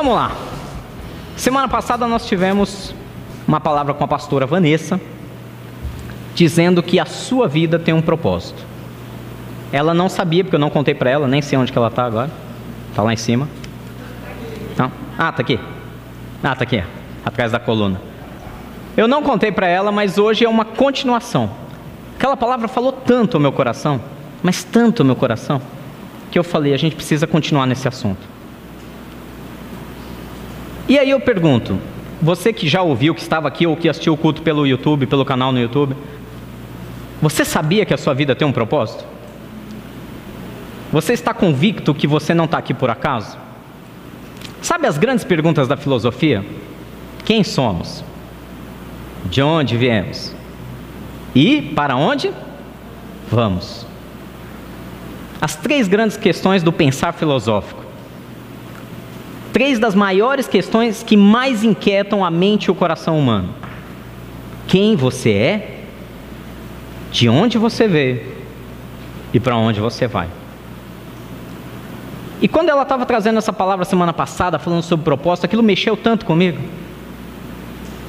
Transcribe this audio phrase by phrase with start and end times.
[0.00, 0.34] Vamos lá.
[1.36, 2.94] Semana passada nós tivemos
[3.46, 4.98] uma palavra com a pastora Vanessa,
[6.34, 8.64] dizendo que a sua vida tem um propósito.
[9.70, 12.06] Ela não sabia, porque eu não contei para ela, nem sei onde que ela está
[12.06, 12.30] agora.
[12.88, 13.46] Está lá em cima.
[14.78, 14.90] Não?
[15.18, 15.60] Ah, está aqui.
[16.42, 16.82] Ah, está aqui,
[17.22, 18.00] atrás da coluna.
[18.96, 21.50] Eu não contei para ela, mas hoje é uma continuação.
[22.16, 24.00] Aquela palavra falou tanto ao meu coração,
[24.42, 25.60] mas tanto ao meu coração,
[26.30, 28.39] que eu falei: a gente precisa continuar nesse assunto.
[30.90, 31.78] E aí eu pergunto:
[32.20, 35.24] você que já ouviu, que estava aqui ou que assistiu o culto pelo YouTube, pelo
[35.24, 35.96] canal no YouTube,
[37.22, 39.04] você sabia que a sua vida tem um propósito?
[40.90, 43.38] Você está convicto que você não está aqui por acaso?
[44.60, 46.44] Sabe as grandes perguntas da filosofia?
[47.24, 48.02] Quem somos?
[49.26, 50.34] De onde viemos?
[51.36, 52.32] E para onde
[53.30, 53.86] vamos?
[55.40, 57.79] As três grandes questões do pensar filosófico.
[59.52, 63.54] Três das maiores questões que mais inquietam a mente e o coração humano:
[64.66, 65.80] quem você é,
[67.10, 68.22] de onde você veio
[69.32, 70.28] e para onde você vai.
[72.40, 76.24] E quando ela estava trazendo essa palavra semana passada, falando sobre propósito, aquilo mexeu tanto
[76.24, 76.58] comigo.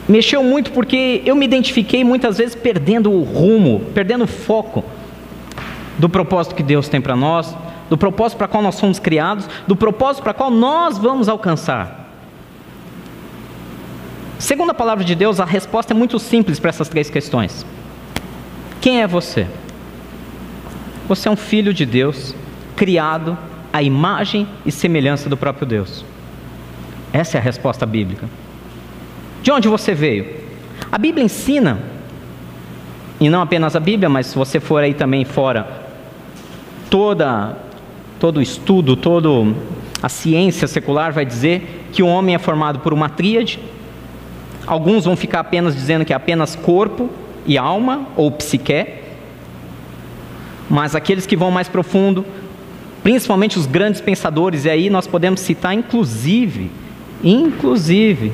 [0.08, 4.84] Mexeu muito porque eu me identifiquei muitas vezes perdendo o rumo, perdendo o foco
[5.98, 7.56] do propósito que Deus tem para nós,
[7.92, 12.10] do propósito para qual nós somos criados, do propósito para qual nós vamos alcançar.
[14.40, 17.66] Segundo a palavra de Deus, a resposta é muito simples para essas três questões.
[18.80, 19.46] Quem é você?
[21.06, 22.34] Você é um filho de Deus,
[22.78, 23.38] criado
[23.74, 26.06] à imagem e semelhança do próprio Deus.
[27.12, 28.26] Essa é a resposta bíblica.
[29.44, 30.34] De onde você veio?
[30.90, 31.78] A Bíblia ensina,
[33.20, 35.68] e não apenas a Bíblia, mas se você for aí também fora,
[36.90, 37.58] toda,
[38.22, 39.28] todo estudo, toda
[40.00, 43.60] a ciência secular vai dizer que o homem é formado por uma tríade.
[44.68, 47.10] Alguns vão ficar apenas dizendo que é apenas corpo
[47.48, 48.86] e alma, ou psique.
[50.70, 52.24] Mas aqueles que vão mais profundo,
[53.02, 56.70] principalmente os grandes pensadores, e aí nós podemos citar inclusive,
[57.24, 58.32] inclusive,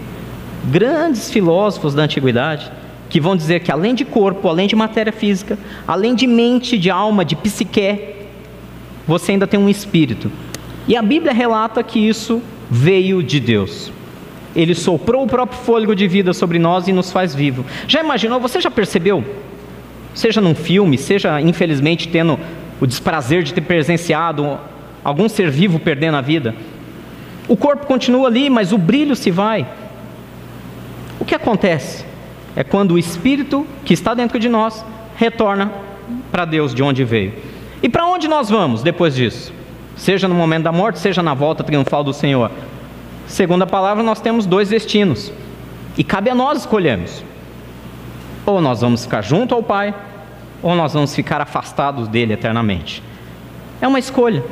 [0.65, 2.69] grandes filósofos da antiguidade,
[3.09, 6.89] que vão dizer que além de corpo, além de matéria física, além de mente, de
[6.89, 8.16] alma, de psique,
[9.07, 10.31] você ainda tem um espírito.
[10.87, 13.91] E a Bíblia relata que isso veio de Deus.
[14.55, 17.65] Ele soprou o próprio fôlego de vida sobre nós e nos faz vivo.
[17.87, 18.39] Já imaginou?
[18.39, 19.23] Você já percebeu?
[20.13, 22.39] Seja num filme, seja infelizmente tendo
[22.81, 24.59] o desprazer de ter presenciado
[25.03, 26.55] algum ser vivo perdendo a vida.
[27.47, 29.65] O corpo continua ali, mas o brilho se vai.
[31.19, 32.05] O que acontece?
[32.55, 34.83] É quando o espírito que está dentro de nós
[35.15, 35.71] retorna
[36.31, 37.33] para Deus de onde veio.
[37.81, 39.53] E para onde nós vamos depois disso?
[39.95, 42.51] Seja no momento da morte, seja na volta triunfal do Senhor.
[43.27, 45.31] Segundo a palavra, nós temos dois destinos.
[45.97, 47.23] E cabe a nós escolhermos.
[48.45, 49.93] Ou nós vamos ficar junto ao Pai,
[50.61, 53.03] ou nós vamos ficar afastados dele eternamente.
[53.81, 54.43] É uma escolha.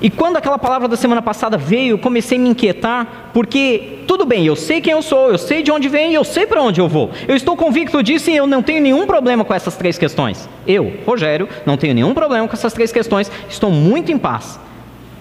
[0.00, 4.26] E quando aquela palavra da semana passada veio, eu comecei a me inquietar, porque tudo
[4.26, 6.80] bem, eu sei quem eu sou, eu sei de onde venho, eu sei para onde
[6.80, 7.10] eu vou.
[7.26, 10.48] Eu estou convicto disso e eu não tenho nenhum problema com essas três questões.
[10.66, 14.60] Eu, Rogério, não tenho nenhum problema com essas três questões, estou muito em paz.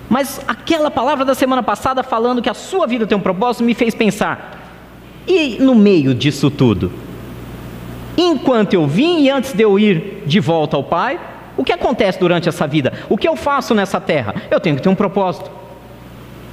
[0.09, 3.73] Mas aquela palavra da semana passada falando que a sua vida tem um propósito me
[3.73, 4.71] fez pensar:
[5.25, 6.91] e no meio disso tudo?
[8.17, 11.19] Enquanto eu vim e antes de eu ir de volta ao Pai,
[11.57, 12.93] o que acontece durante essa vida?
[13.09, 14.35] O que eu faço nessa terra?
[14.51, 15.49] Eu tenho que ter um propósito.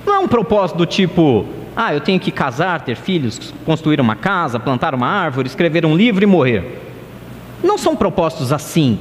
[0.06, 1.46] Não é um propósito do tipo,
[1.76, 5.96] ah, eu tenho que casar, ter filhos, construir uma casa, plantar uma árvore, escrever um
[5.96, 6.80] livro e morrer.
[7.62, 8.98] Não são propósitos assim.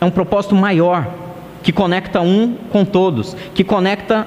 [0.00, 1.06] É um propósito maior,
[1.62, 4.26] que conecta um com todos, que conecta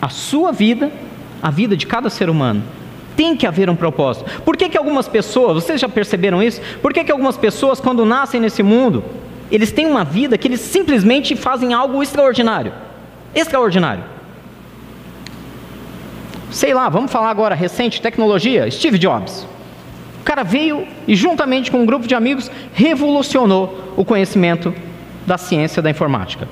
[0.00, 0.90] a sua vida,
[1.42, 2.62] a vida de cada ser humano.
[3.16, 4.42] Tem que haver um propósito.
[4.42, 6.60] Por que, que algumas pessoas, vocês já perceberam isso?
[6.82, 9.02] Por que, que algumas pessoas, quando nascem nesse mundo,
[9.50, 12.72] eles têm uma vida que eles simplesmente fazem algo extraordinário.
[13.34, 14.04] Extraordinário.
[16.50, 19.46] Sei lá, vamos falar agora recente tecnologia, Steve Jobs.
[20.20, 24.74] O cara veio e juntamente com um grupo de amigos revolucionou o conhecimento
[25.26, 26.48] da ciência da informática.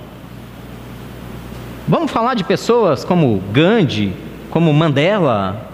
[1.86, 4.12] Vamos falar de pessoas como Gandhi,
[4.50, 5.73] como Mandela,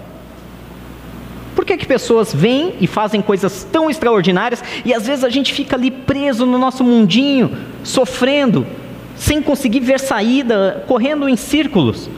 [1.60, 5.52] por que, que pessoas vêm e fazem coisas tão extraordinárias e às vezes a gente
[5.52, 7.54] fica ali preso no nosso mundinho,
[7.84, 8.66] sofrendo,
[9.14, 12.08] sem conseguir ver saída, correndo em círculos?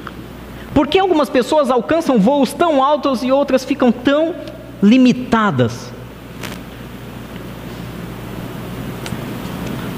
[0.73, 4.33] Por que algumas pessoas alcançam voos tão altos e outras ficam tão
[4.81, 5.93] limitadas?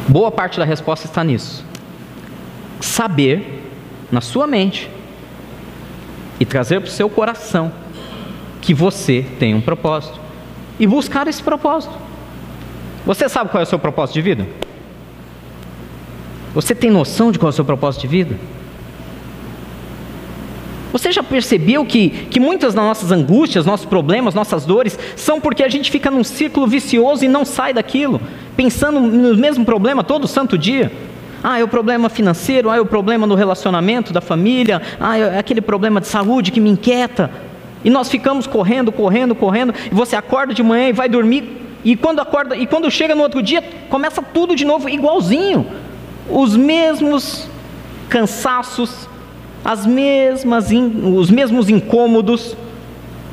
[0.09, 1.67] Boa parte da resposta está nisso.
[2.81, 3.63] Saber,
[4.11, 4.91] na sua mente,
[6.41, 7.84] e trazer para o seu coração
[8.65, 10.19] que você tem um propósito
[10.81, 11.95] e buscar esse propósito.
[13.05, 14.47] Você sabe qual é o seu propósito de vida?
[16.55, 18.37] Você tem noção de qual é o seu propósito de vida?
[20.93, 25.63] Você já percebeu que, que muitas das nossas angústias, nossos problemas, nossas dores, são porque
[25.63, 28.21] a gente fica num círculo vicioso e não sai daquilo,
[28.57, 30.91] pensando no mesmo problema todo santo dia?
[31.43, 35.39] Ah, é o problema financeiro, ah, é o problema no relacionamento da família, ah, é
[35.39, 37.31] aquele problema de saúde que me inquieta.
[37.85, 41.95] E nós ficamos correndo, correndo, correndo, e você acorda de manhã e vai dormir, e
[41.95, 45.67] quando acorda, e quando chega no outro dia, começa tudo de novo igualzinho.
[46.31, 47.47] Os mesmos
[48.09, 49.07] cansaços,
[49.63, 52.57] as mesmas, os mesmos incômodos,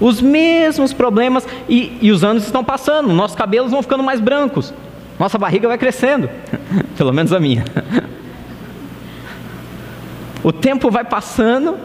[0.01, 4.73] os mesmos problemas, e, e os anos estão passando, nossos cabelos vão ficando mais brancos,
[5.17, 6.29] nossa barriga vai crescendo,
[6.97, 7.63] pelo menos a minha.
[10.43, 11.77] O tempo vai passando,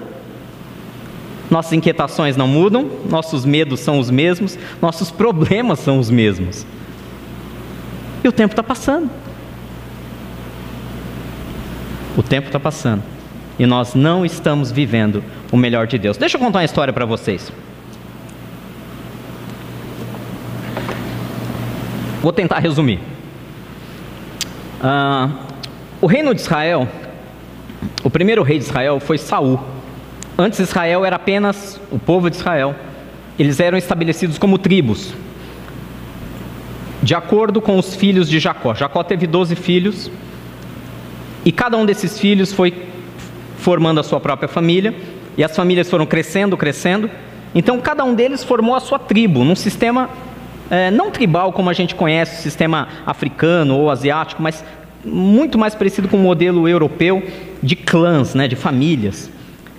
[1.56, 6.66] nossas inquietações não mudam, nossos medos são os mesmos, nossos problemas são os mesmos.
[8.22, 9.08] E o tempo está passando.
[12.14, 13.02] O tempo está passando
[13.58, 16.18] e nós não estamos vivendo o melhor de Deus.
[16.18, 17.50] Deixa eu contar uma história para vocês.
[22.20, 23.00] Vou tentar resumir.
[24.82, 25.30] Ah,
[26.02, 26.86] o reino de Israel,
[28.04, 29.75] o primeiro rei de Israel foi Saul.
[30.38, 32.74] Antes Israel era apenas o povo de Israel.
[33.38, 35.14] Eles eram estabelecidos como tribos,
[37.02, 38.74] de acordo com os filhos de Jacó.
[38.74, 40.10] Jacó teve 12 filhos,
[41.44, 42.74] e cada um desses filhos foi
[43.58, 44.94] formando a sua própria família,
[45.36, 47.10] e as famílias foram crescendo, crescendo.
[47.54, 50.10] Então, cada um deles formou a sua tribo, num sistema
[50.70, 54.64] é, não tribal como a gente conhece, o sistema africano ou asiático, mas
[55.04, 57.22] muito mais parecido com o modelo europeu
[57.62, 59.30] de clãs, né, de famílias.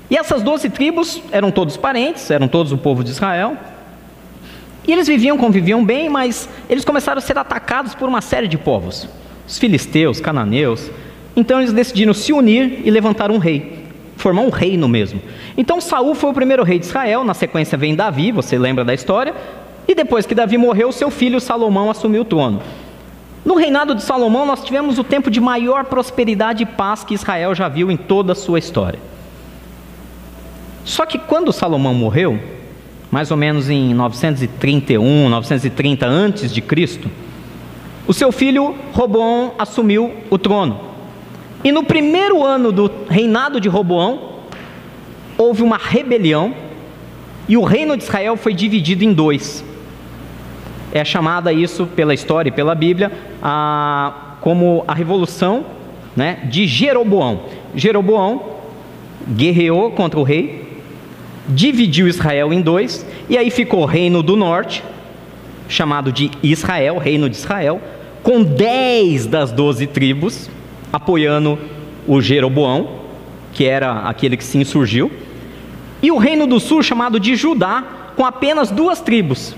[0.10, 3.58] E essas doze tribos eram todos parentes, eram todos o povo de Israel.
[4.88, 8.58] E eles viviam, conviviam bem, mas eles começaram a ser atacados por uma série de
[8.58, 9.08] povos.
[9.46, 10.90] Os filisteus, cananeus,
[11.36, 15.22] então eles decidiram se unir e levantar um rei, formar um reino mesmo.
[15.58, 18.94] Então Saul foi o primeiro rei de Israel, na sequência vem Davi, você lembra da
[18.94, 19.36] história?
[19.88, 22.62] E depois que Davi morreu, seu filho Salomão assumiu o trono.
[23.46, 27.54] No reinado de Salomão, nós tivemos o tempo de maior prosperidade e paz que Israel
[27.56, 29.00] já viu em toda a sua história.
[30.88, 32.40] Só que quando Salomão morreu,
[33.12, 37.12] mais ou menos em 931, 930 antes de Cristo,
[38.08, 40.80] o seu filho Robão assumiu o trono.
[41.62, 44.38] E no primeiro ano do reinado de Roboão,
[45.38, 46.56] houve uma rebelião
[47.50, 49.66] e o reino de Israel foi dividido em dois.
[50.94, 53.12] É chamada isso pela história e pela Bíblia
[53.44, 55.66] a, como a revolução
[56.16, 57.42] né, de Jeroboão.
[57.76, 58.42] Jeroboão
[59.28, 60.67] guerreou contra o rei,
[61.48, 64.84] dividiu Israel em dois, e aí ficou o reino do norte,
[65.70, 67.82] chamado de Israel, reino de Israel,
[68.24, 70.50] com dez das doze tribos,
[70.92, 71.58] apoiando
[72.08, 73.02] o Jeroboão,
[73.54, 75.12] que era aquele que se insurgiu,
[76.02, 77.84] e o reino do sul chamado de Judá,
[78.16, 79.56] com apenas duas tribos,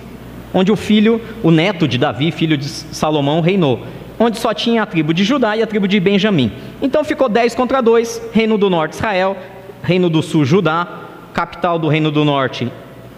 [0.54, 3.82] onde o filho, o neto de Davi, filho de Salomão, reinou,
[4.20, 6.52] onde só tinha a tribo de Judá e a tribo de Benjamim.
[6.82, 9.38] Então ficou 10 contra 2, reino do norte Israel,
[9.82, 12.72] reino do sul Judá, capital do reino do norte,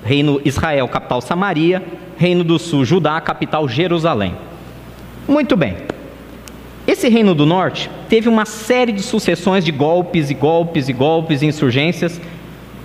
[0.03, 1.84] reino Israel, capital Samaria,
[2.18, 4.36] reino do sul Judá, capital Jerusalém.
[5.27, 5.77] Muito bem.
[6.88, 11.41] Esse reino do norte teve uma série de sucessões de golpes e golpes e golpes
[11.41, 12.20] e insurgências,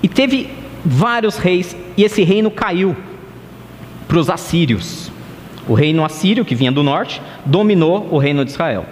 [0.03, 0.51] e teve
[0.85, 2.95] vários reis, e esse reino caiu
[4.07, 5.11] para os assírios.
[5.67, 8.87] O reino assírio, que vinha do norte, dominou o reino de Israel.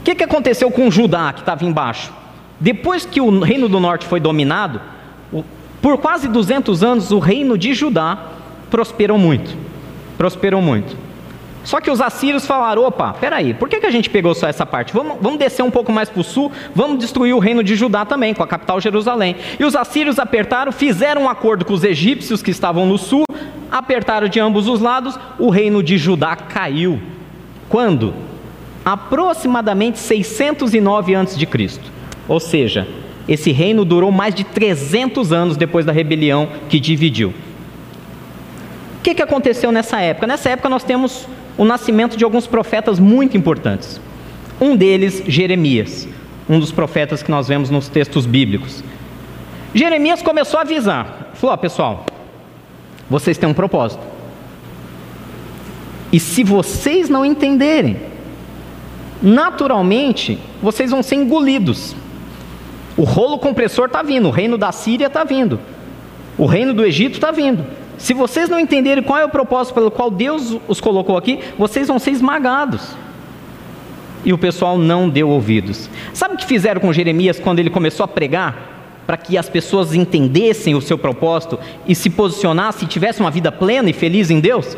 [0.00, 2.12] O que, que aconteceu com Judá, que estava embaixo?
[2.58, 4.80] Depois que o reino do norte foi dominado,
[5.82, 8.18] por quase 200 anos, o reino de Judá
[8.70, 9.56] prosperou muito.
[10.16, 10.96] Prosperou muito.
[11.66, 14.64] Só que os assírios falaram: opa, peraí, por que, que a gente pegou só essa
[14.64, 14.92] parte?
[14.92, 18.04] Vamos, vamos descer um pouco mais para o sul, vamos destruir o reino de Judá
[18.04, 19.36] também, com a capital Jerusalém.
[19.58, 23.24] E os assírios apertaram, fizeram um acordo com os egípcios que estavam no sul,
[23.70, 27.00] apertaram de ambos os lados, o reino de Judá caiu.
[27.68, 28.14] Quando?
[28.84, 31.80] Aproximadamente 609 a.C.
[32.28, 32.86] Ou seja,
[33.28, 37.30] esse reino durou mais de 300 anos depois da rebelião que dividiu.
[37.30, 40.26] O que, que aconteceu nessa época?
[40.26, 44.00] Nessa época nós temos o nascimento de alguns profetas muito importantes.
[44.60, 46.08] Um deles, Jeremias,
[46.48, 48.82] um dos profetas que nós vemos nos textos bíblicos.
[49.74, 52.06] Jeremias começou a avisar: falou, oh, pessoal,
[53.10, 54.02] vocês têm um propósito.
[56.12, 57.96] E se vocês não entenderem,
[59.22, 61.94] naturalmente vocês vão ser engolidos.
[62.96, 65.60] O rolo compressor está vindo, o reino da Síria está vindo.
[66.38, 67.64] O reino do Egito está vindo.
[67.98, 71.88] Se vocês não entenderem qual é o propósito pelo qual Deus os colocou aqui, vocês
[71.88, 72.96] vão ser esmagados.
[74.24, 75.88] E o pessoal não deu ouvidos.
[76.12, 78.74] Sabe o que fizeram com Jeremias quando ele começou a pregar?
[79.06, 83.52] Para que as pessoas entendessem o seu propósito e se posicionassem e tivessem uma vida
[83.52, 84.76] plena e feliz em Deus?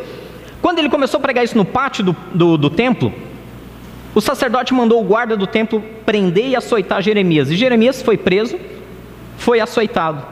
[0.61, 3.13] Quando ele começou a pregar isso no pátio do, do, do templo,
[4.15, 7.51] o sacerdote mandou o guarda do templo prender e açoitar Jeremias.
[7.51, 8.59] E Jeremias foi preso,
[9.37, 10.23] foi açoitado.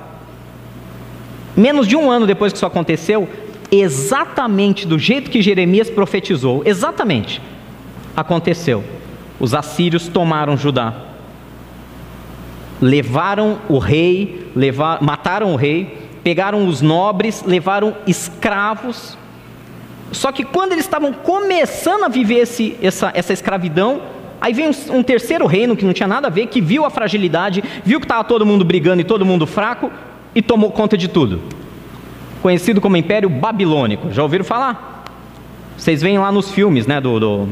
[1.56, 3.28] Menos de um ano depois que isso aconteceu,
[3.70, 7.40] exatamente do jeito que Jeremias profetizou, exatamente,
[8.16, 8.84] aconteceu.
[9.38, 10.94] Os assírios tomaram Judá,
[12.80, 19.16] levaram o rei, levar, mataram o rei, pegaram os nobres, levaram escravos
[20.12, 24.02] só que quando eles estavam começando a viver esse, essa, essa escravidão,
[24.40, 26.90] aí vem um, um, terceiro reino que não tinha nada a ver, que viu a
[26.90, 29.90] fragilidade, viu que estava todo mundo brigando e todo mundo fraco
[30.34, 31.40] e tomou conta de tudo.
[32.42, 34.12] Conhecido como Império Babilônico.
[34.12, 35.04] Já ouviram falar?
[35.76, 37.48] Vocês veem lá nos filmes, né, do, do,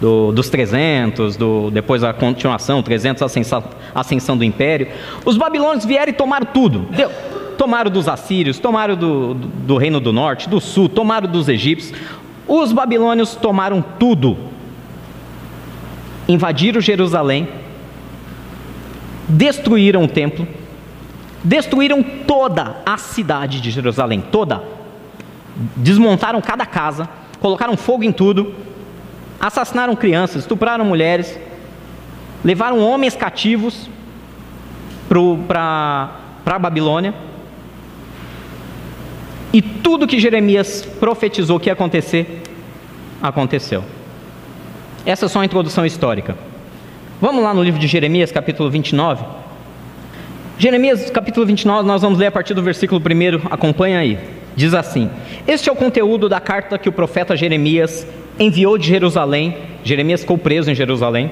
[0.00, 4.88] do dos 300, do, depois a continuação, 300, a ascensão, ascensão do Império.
[5.24, 6.86] Os babilônios vieram e tomaram tudo.
[6.90, 7.10] Deu
[7.60, 11.92] tomaram dos assírios, tomaram do, do, reino do norte, do sul, tomaram dos egípcios.
[12.48, 14.34] Os babilônios tomaram tudo.
[16.26, 17.46] Invadiram Jerusalém,
[19.28, 20.48] destruíram o templo,
[21.44, 24.62] destruíram toda a cidade de Jerusalém, toda.
[25.76, 28.54] Desmontaram cada casa, colocaram fogo em tudo,
[29.38, 31.38] assassinaram crianças, estupraram mulheres,
[32.42, 33.86] levaram homens cativos
[35.10, 36.08] para
[36.46, 37.28] a Babilônia.
[39.52, 42.42] E tudo que Jeremias profetizou que ia acontecer,
[43.20, 43.84] aconteceu.
[45.04, 46.36] Essa é só uma introdução histórica.
[47.20, 49.24] Vamos lá no livro de Jeremias, capítulo 29.
[50.58, 54.18] Jeremias, capítulo 29, nós vamos ler a partir do versículo 1, acompanha aí.
[54.54, 55.10] Diz assim:
[55.48, 58.06] Este é o conteúdo da carta que o profeta Jeremias
[58.38, 59.56] enviou de Jerusalém.
[59.82, 61.30] Jeremias ficou preso em Jerusalém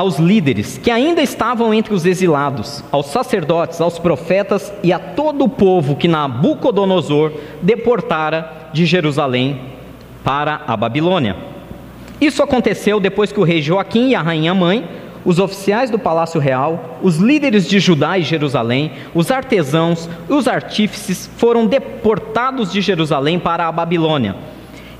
[0.00, 5.44] aos líderes que ainda estavam entre os exilados, aos sacerdotes, aos profetas e a todo
[5.44, 7.30] o povo que Nabucodonosor
[7.60, 9.60] deportara de Jerusalém
[10.24, 11.36] para a Babilônia.
[12.18, 14.88] Isso aconteceu depois que o rei Joaquim e a rainha mãe,
[15.22, 20.48] os oficiais do palácio real, os líderes de Judá e Jerusalém, os artesãos e os
[20.48, 24.34] artífices foram deportados de Jerusalém para a Babilônia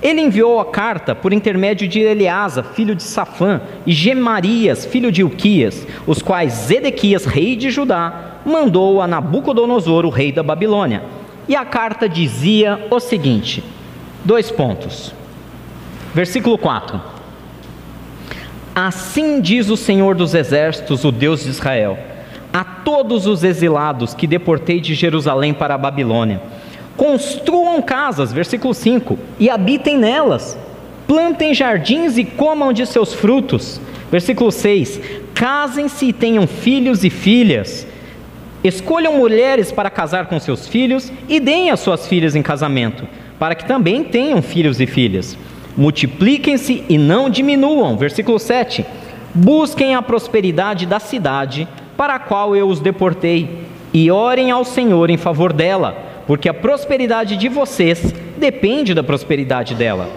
[0.02, 5.22] ele enviou a carta por intermédio de Eleasa, filho de Safã, e Gemarias, filho de
[5.22, 11.02] Uquias, os quais Zedequias, rei de Judá, mandou a Nabucodonosor, o rei da Babilônia.
[11.46, 13.62] E a carta dizia o seguinte:
[14.24, 15.12] dois pontos.
[16.14, 16.98] Versículo 4:
[18.74, 21.98] Assim diz o Senhor dos Exércitos, o Deus de Israel,
[22.50, 26.40] a todos os exilados que deportei de Jerusalém para a Babilônia
[27.00, 30.58] Construam casas, versículo 5, e habitem nelas.
[31.06, 33.80] Plantem jardins e comam de seus frutos.
[34.12, 35.00] Versículo 6:
[35.32, 37.86] Casem-se e tenham filhos e filhas.
[38.62, 43.54] Escolham mulheres para casar com seus filhos e deem as suas filhas em casamento, para
[43.54, 45.38] que também tenham filhos e filhas.
[45.78, 47.96] Multipliquem-se e não diminuam.
[47.96, 48.84] Versículo 7:
[49.34, 51.66] Busquem a prosperidade da cidade
[51.96, 56.54] para a qual eu os deportei, e orem ao Senhor em favor dela porque a
[56.54, 60.08] prosperidade de vocês depende da prosperidade dela.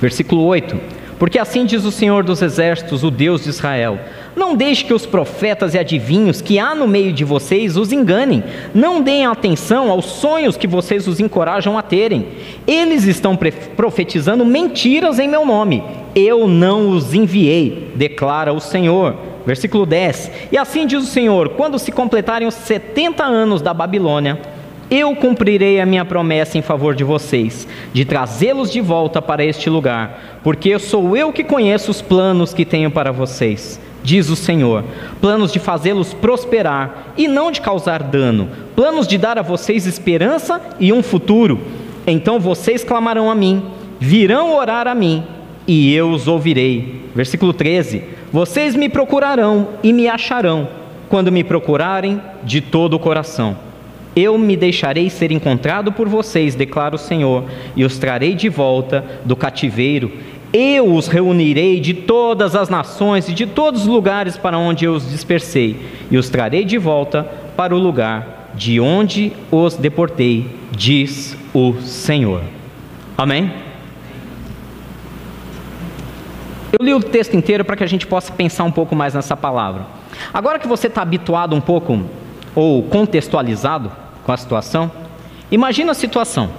[0.00, 0.76] Versículo 8:
[1.20, 3.96] Porque assim diz o Senhor dos Exércitos, o Deus de Israel:
[4.34, 8.42] Não deixe que os profetas e adivinhos que há no meio de vocês os enganem,
[8.74, 12.26] não deem atenção aos sonhos que vocês os encorajam a terem.
[12.66, 13.38] Eles estão
[13.76, 15.80] profetizando mentiras em meu nome.
[16.12, 19.14] Eu não os enviei, declara o Senhor.
[19.46, 24.55] Versículo 10: E assim diz o Senhor: quando se completarem os 70 anos da Babilônia,
[24.90, 29.68] eu cumprirei a minha promessa em favor de vocês, de trazê-los de volta para este
[29.68, 34.84] lugar, porque sou eu que conheço os planos que tenho para vocês, diz o Senhor:
[35.20, 40.60] planos de fazê-los prosperar e não de causar dano, planos de dar a vocês esperança
[40.78, 41.60] e um futuro.
[42.06, 43.64] Então vocês clamarão a mim,
[43.98, 45.24] virão orar a mim,
[45.66, 47.02] e eu os ouvirei.
[47.12, 50.68] Versículo 13: Vocês me procurarão e me acharão,
[51.08, 53.65] quando me procurarem de todo o coração.
[54.16, 57.44] Eu me deixarei ser encontrado por vocês, declara o Senhor,
[57.76, 60.10] e os trarei de volta do cativeiro.
[60.54, 64.94] Eu os reunirei de todas as nações e de todos os lugares para onde eu
[64.94, 65.78] os dispersei,
[66.10, 72.40] e os trarei de volta para o lugar de onde os deportei, diz o Senhor.
[73.18, 73.52] Amém?
[76.72, 79.36] Eu li o texto inteiro para que a gente possa pensar um pouco mais nessa
[79.36, 79.84] palavra.
[80.32, 82.02] Agora que você está habituado um pouco
[82.54, 84.90] ou contextualizado com a situação,
[85.52, 86.50] imagina a situação.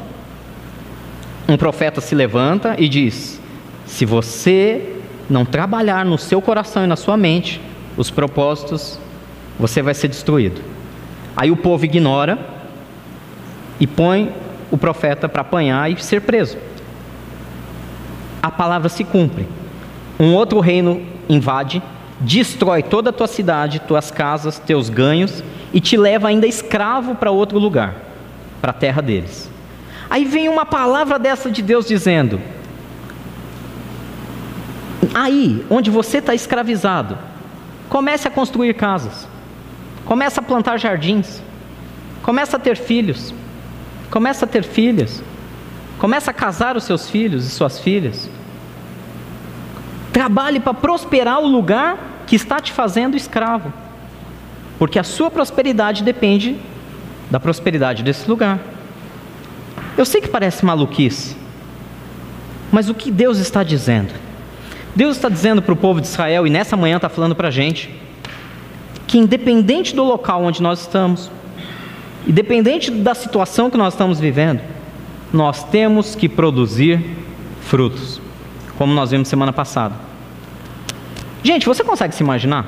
[1.50, 3.42] Um profeta se levanta e diz:
[3.86, 4.96] Se você
[5.30, 7.60] não trabalhar no seu coração e na sua mente
[7.98, 8.98] os propósitos,
[9.60, 10.62] você vai ser destruído.
[11.36, 12.40] Aí o povo ignora
[13.82, 14.34] e põe
[14.72, 16.58] o profeta para apanhar e ser preso.
[18.42, 19.46] A palavra se cumpre.
[20.18, 21.84] Um outro reino invade,
[22.20, 25.44] destrói toda a tua cidade, tuas casas, teus ganhos
[25.74, 27.96] e te leva ainda escravo para outro lugar,
[28.62, 29.50] para a terra deles.
[30.10, 32.42] Aí vem uma palavra dessa de Deus dizendo:
[35.14, 37.18] aí, onde você está escravizado,
[37.90, 39.28] comece a construir casas,
[40.06, 41.42] comece a plantar jardins,
[42.24, 43.34] comece a ter filhos,
[44.10, 45.22] comece a ter filhas,
[46.00, 48.30] comece a casar os seus filhos e suas filhas.
[50.18, 53.72] Trabalhe para prosperar o lugar que está te fazendo escravo,
[54.80, 56.56] porque a sua prosperidade depende
[57.30, 58.58] da prosperidade desse lugar.
[59.96, 61.38] Eu sei que parece maluquice,
[62.72, 64.12] mas o que Deus está dizendo?
[64.96, 67.52] Deus está dizendo para o povo de Israel, e nessa manhã está falando para a
[67.52, 67.88] gente,
[69.06, 71.30] que independente do local onde nós estamos,
[72.26, 74.62] independente da situação que nós estamos vivendo,
[75.32, 77.06] nós temos que produzir
[77.62, 78.20] frutos,
[78.80, 80.07] como nós vimos semana passada.
[81.48, 82.66] Gente, você consegue se imaginar?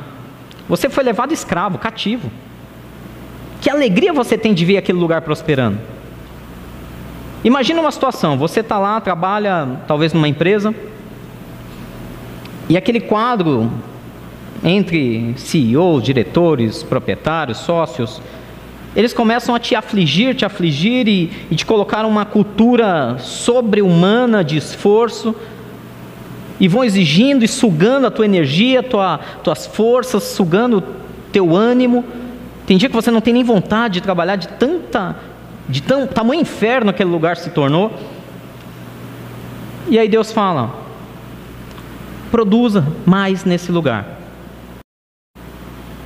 [0.70, 2.32] Você foi levado escravo, cativo.
[3.60, 5.78] Que alegria você tem de ver aquele lugar prosperando.
[7.44, 10.74] Imagina uma situação: você está lá, trabalha talvez numa empresa,
[12.70, 13.70] e aquele quadro
[14.64, 18.22] entre CEO, diretores, proprietários, sócios,
[18.96, 24.56] eles começam a te afligir, te afligir e, e te colocar uma cultura sobre-humana de
[24.56, 25.36] esforço
[26.60, 30.84] e vão exigindo e sugando a tua energia, tua, tuas forças, sugando
[31.32, 32.04] teu ânimo.
[32.66, 35.16] Tem dia que você não tem nem vontade de trabalhar de tanta,
[35.68, 37.92] de tão, tamanho inferno aquele lugar se tornou.
[39.88, 40.76] E aí Deus fala:
[42.30, 44.20] produza mais nesse lugar.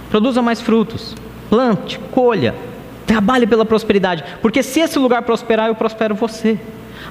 [0.10, 1.16] Produza mais frutos.
[1.50, 2.54] Plante, colha,
[3.06, 4.24] trabalhe pela prosperidade.
[4.42, 6.60] Porque se esse lugar prosperar, eu prospero você.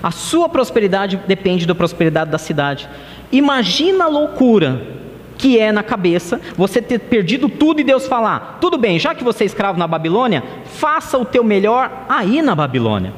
[0.02, 2.88] A sua prosperidade depende da prosperidade da cidade.
[3.32, 4.92] Imagina a loucura
[5.38, 9.24] que é na cabeça você ter perdido tudo e Deus falar: tudo bem, já que
[9.24, 13.12] você é escravo na Babilônia, faça o teu melhor aí na Babilônia.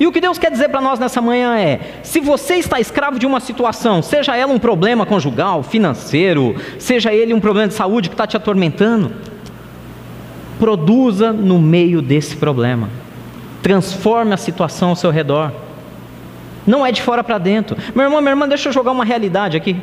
[0.00, 3.20] E o que Deus quer dizer para nós nessa manhã é: se você está escravo
[3.20, 8.08] de uma situação, seja ela um problema conjugal, financeiro, seja ele um problema de saúde
[8.08, 9.12] que está te atormentando,
[10.58, 12.88] produza no meio desse problema,
[13.62, 15.52] transforme a situação ao seu redor.
[16.66, 17.76] Não é de fora para dentro.
[17.94, 19.76] Meu irmão, minha irmã, deixa eu jogar uma realidade aqui.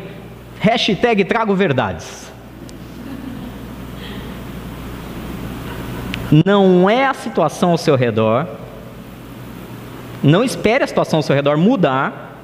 [0.59, 2.31] Hashtag trago verdades.
[6.45, 8.47] Não é a situação ao seu redor
[10.21, 12.35] não espere a situação ao seu redor mudar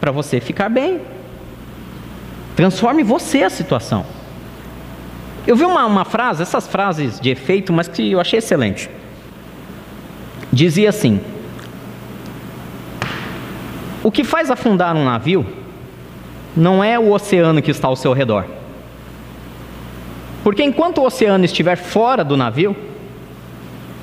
[0.00, 1.00] para você ficar bem.
[2.54, 4.06] Transforme você a situação.
[5.46, 8.88] Eu vi uma, uma frase, essas frases de efeito, mas que eu achei excelente.
[10.52, 11.20] Dizia assim:
[14.04, 15.46] O que faz afundar um navio
[16.54, 18.44] não é o oceano que está ao seu redor.
[20.42, 22.76] Porque enquanto o oceano estiver fora do navio,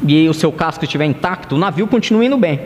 [0.08, 2.60] e o seu casco estiver intacto, o navio continua indo bem.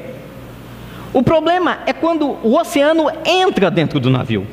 [1.12, 4.48] O problema é quando o oceano entra dentro do navio.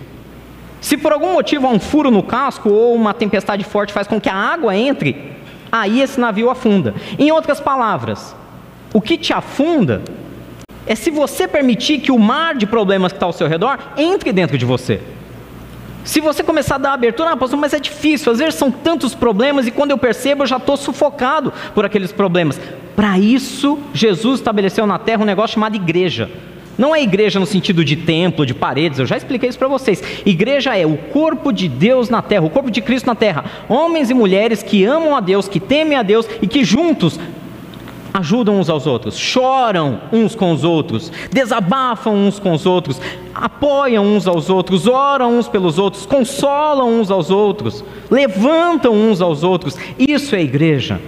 [0.80, 4.20] Se por algum motivo há um furo no casco ou uma tempestade forte faz com
[4.20, 5.32] que a água entre,
[5.70, 6.96] aí esse navio afunda.
[7.16, 8.34] Em outras palavras,
[8.92, 10.02] o que te afunda
[10.86, 14.32] é se você permitir que o mar de problemas que está ao seu redor entre
[14.32, 15.00] dentro de você.
[16.04, 19.14] Se você começar a dar abertura, ah, pastor, mas é difícil, às vezes são tantos
[19.14, 22.60] problemas e quando eu percebo eu já estou sufocado por aqueles problemas.
[22.96, 26.28] Para isso, Jesus estabeleceu na terra um negócio chamado igreja.
[26.76, 30.02] Não é igreja no sentido de templo, de paredes, eu já expliquei isso para vocês.
[30.26, 33.44] Igreja é o corpo de Deus na terra, o corpo de Cristo na terra.
[33.68, 37.20] Homens e mulheres que amam a Deus, que temem a Deus e que juntos
[38.12, 43.00] ajudam uns aos outros, choram uns com os outros, desabafam uns com os outros,
[43.34, 49.42] apoiam uns aos outros, oram uns pelos outros, consolam uns aos outros, levantam uns aos
[49.42, 49.76] outros.
[49.98, 51.00] Isso é igreja.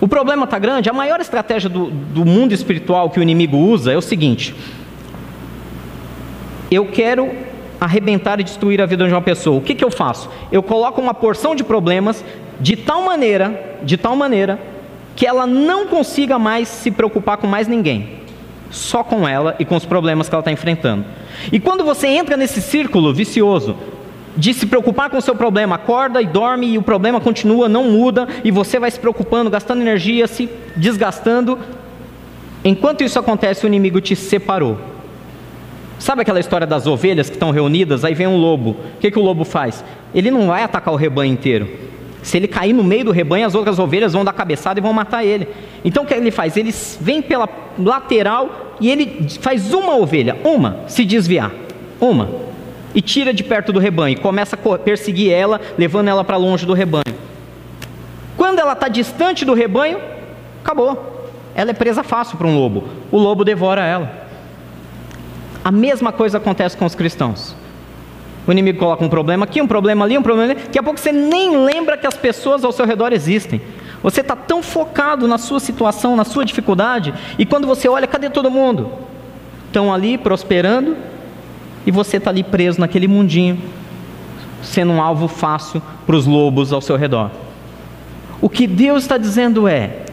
[0.00, 0.90] O problema está grande.
[0.90, 4.54] A maior estratégia do, do mundo espiritual que o inimigo usa é o seguinte:
[6.70, 7.30] eu quero
[7.80, 9.58] arrebentar e destruir a vida de uma pessoa.
[9.58, 10.28] O que, que eu faço?
[10.50, 12.24] Eu coloco uma porção de problemas
[12.60, 14.71] de tal maneira, de tal maneira,
[15.14, 18.20] que ela não consiga mais se preocupar com mais ninguém,
[18.70, 21.04] só com ela e com os problemas que ela está enfrentando.
[21.50, 23.76] E quando você entra nesse círculo vicioso,
[24.36, 27.90] de se preocupar com o seu problema, acorda e dorme e o problema continua, não
[27.90, 31.58] muda, e você vai se preocupando, gastando energia, se desgastando.
[32.64, 34.78] Enquanto isso acontece, o inimigo te separou.
[35.98, 38.04] Sabe aquela história das ovelhas que estão reunidas?
[38.04, 38.70] Aí vem um lobo.
[38.70, 39.84] O que, que o lobo faz?
[40.14, 41.68] Ele não vai atacar o rebanho inteiro.
[42.22, 44.92] Se ele cair no meio do rebanho, as outras ovelhas vão dar cabeçada e vão
[44.92, 45.48] matar ele.
[45.84, 46.56] Então o que ele faz?
[46.56, 51.50] Ele vem pela lateral e ele faz uma ovelha, uma, se desviar.
[52.00, 52.30] Uma.
[52.94, 54.14] E tira de perto do rebanho.
[54.14, 57.16] E começa a perseguir ela, levando ela para longe do rebanho.
[58.36, 59.98] Quando ela está distante do rebanho,
[60.62, 61.30] acabou.
[61.54, 62.84] Ela é presa fácil para um lobo.
[63.10, 64.26] O lobo devora ela.
[65.64, 67.54] A mesma coisa acontece com os cristãos.
[68.46, 70.62] O inimigo coloca um problema aqui, um problema ali, um problema ali.
[70.62, 73.60] Daqui a pouco você nem lembra que as pessoas ao seu redor existem.
[74.02, 78.28] Você está tão focado na sua situação, na sua dificuldade, e quando você olha, cadê
[78.28, 78.90] todo mundo?
[79.66, 80.96] Estão ali prosperando,
[81.86, 83.60] e você está ali preso naquele mundinho,
[84.60, 87.30] sendo um alvo fácil para os lobos ao seu redor.
[88.40, 90.04] O que Deus está dizendo é: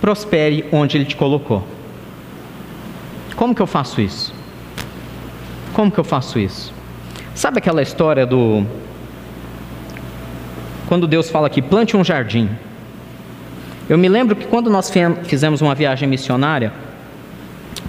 [0.00, 1.64] prospere onde Ele te colocou.
[3.36, 4.34] Como que eu faço isso?
[5.72, 6.77] Como que eu faço isso?
[7.38, 8.66] Sabe aquela história do.
[10.88, 12.50] Quando Deus fala que plante um jardim.
[13.88, 16.72] Eu me lembro que quando nós fizemos uma viagem missionária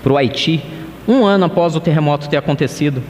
[0.03, 0.63] para o Haiti,
[1.07, 3.01] um ano após o terremoto ter acontecido,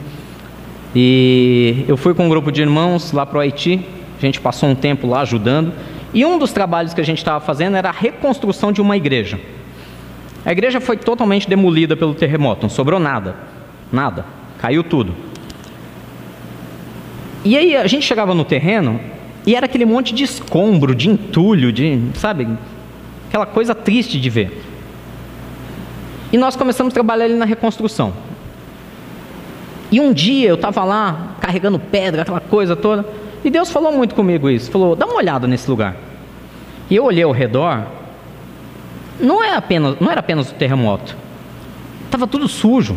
[0.96, 4.70] e eu fui com um grupo de irmãos lá para o Haiti, a gente passou
[4.70, 5.74] um tempo lá ajudando,
[6.14, 9.38] e um dos trabalhos que a gente estava fazendo era a reconstrução de uma igreja.
[10.42, 13.36] A igreja foi totalmente demolida pelo terremoto, não sobrou nada,
[13.92, 14.24] nada,
[14.58, 15.28] caiu tudo.
[17.44, 19.00] E aí a gente chegava no terreno
[19.46, 22.46] e era aquele monte de escombro, de entulho, de, sabe,
[23.28, 24.62] aquela coisa triste de ver.
[26.32, 28.12] E nós começamos a trabalhar ali na reconstrução.
[29.90, 33.04] E um dia eu estava lá carregando pedra, aquela coisa toda,
[33.44, 34.70] e Deus falou muito comigo isso.
[34.70, 35.96] Falou: dá uma olhada nesse lugar.
[36.88, 37.86] E eu olhei ao redor.
[39.18, 41.16] Não, é apenas, não era apenas o terremoto.
[42.04, 42.96] Estava tudo sujo.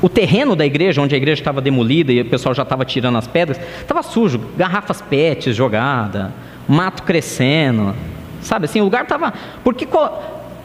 [0.00, 3.18] O terreno da igreja, onde a igreja estava demolida e o pessoal já estava tirando
[3.18, 6.30] as pedras, estava sujo, garrafas PETs jogadas,
[6.68, 7.94] mato crescendo,
[8.40, 9.32] sabe assim, o lugar estava.
[9.64, 9.88] Porque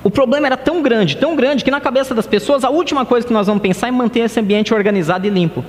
[0.03, 3.25] o problema era tão grande, tão grande, que na cabeça das pessoas a última coisa
[3.25, 5.63] que nós vamos pensar é manter esse ambiente organizado e limpo.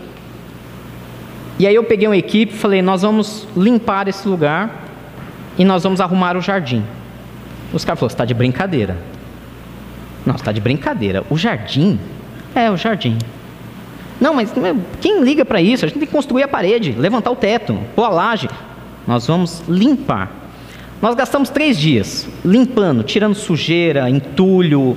[1.59, 4.85] E aí eu peguei uma equipe e falei: nós vamos limpar esse lugar
[5.57, 6.85] e nós vamos arrumar o jardim.
[7.73, 8.97] Os caras falaram: está de brincadeira.
[10.27, 11.23] Não, está de brincadeira.
[11.31, 11.99] O jardim?
[12.55, 13.19] É, o jardim.
[14.21, 14.53] Não, mas
[15.01, 15.85] quem liga para isso?
[15.85, 18.49] A gente tem que construir a parede, levantar o teto, pôr a laje.
[19.07, 20.31] Nós vamos limpar.
[21.03, 24.97] Nós gastamos três dias limpando, tirando sujeira, entulho,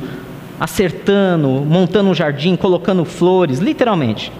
[0.59, 4.31] acertando, montando um jardim, colocando flores, literalmente.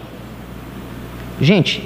[1.40, 1.82] Gente,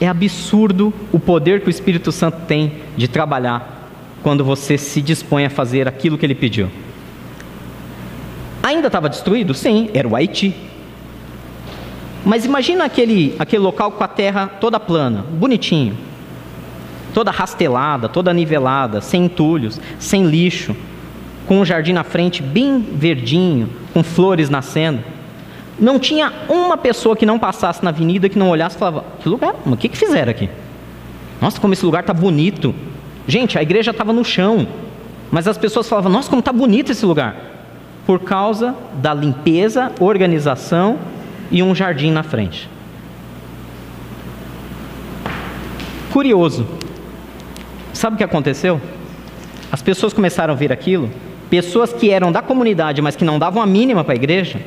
[0.00, 3.90] é absurdo o poder que o Espírito Santo tem de trabalhar
[4.22, 6.68] quando você se dispõe a fazer aquilo que ele pediu.
[8.62, 9.54] Ainda estava destruído?
[9.54, 10.54] Sim, era o Haiti.
[12.24, 15.96] Mas imagina aquele, aquele local com a terra toda plana, bonitinho,
[17.14, 20.74] toda rastelada, toda nivelada, sem entulhos, sem lixo,
[21.46, 25.02] com um jardim na frente bem verdinho, com flores nascendo.
[25.78, 29.28] Não tinha uma pessoa que não passasse na avenida que não olhasse e falava: Que
[29.28, 29.54] lugar?
[29.64, 30.50] O que, que fizeram aqui?
[31.40, 32.74] Nossa, como esse lugar está bonito.
[33.26, 34.66] Gente, a igreja estava no chão,
[35.30, 37.36] mas as pessoas falavam: Nossa, como está bonito esse lugar.
[38.04, 40.98] Por causa da limpeza, organização
[41.50, 42.68] e um jardim na frente.
[46.12, 46.66] Curioso.
[47.92, 48.80] Sabe o que aconteceu?
[49.70, 51.10] As pessoas começaram a ver aquilo,
[51.50, 54.60] pessoas que eram da comunidade, mas que não davam a mínima para a igreja,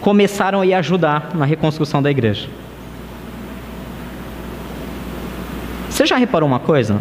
[0.00, 2.48] começaram a ir ajudar na reconstrução da igreja.
[5.88, 7.00] Você já reparou uma coisa?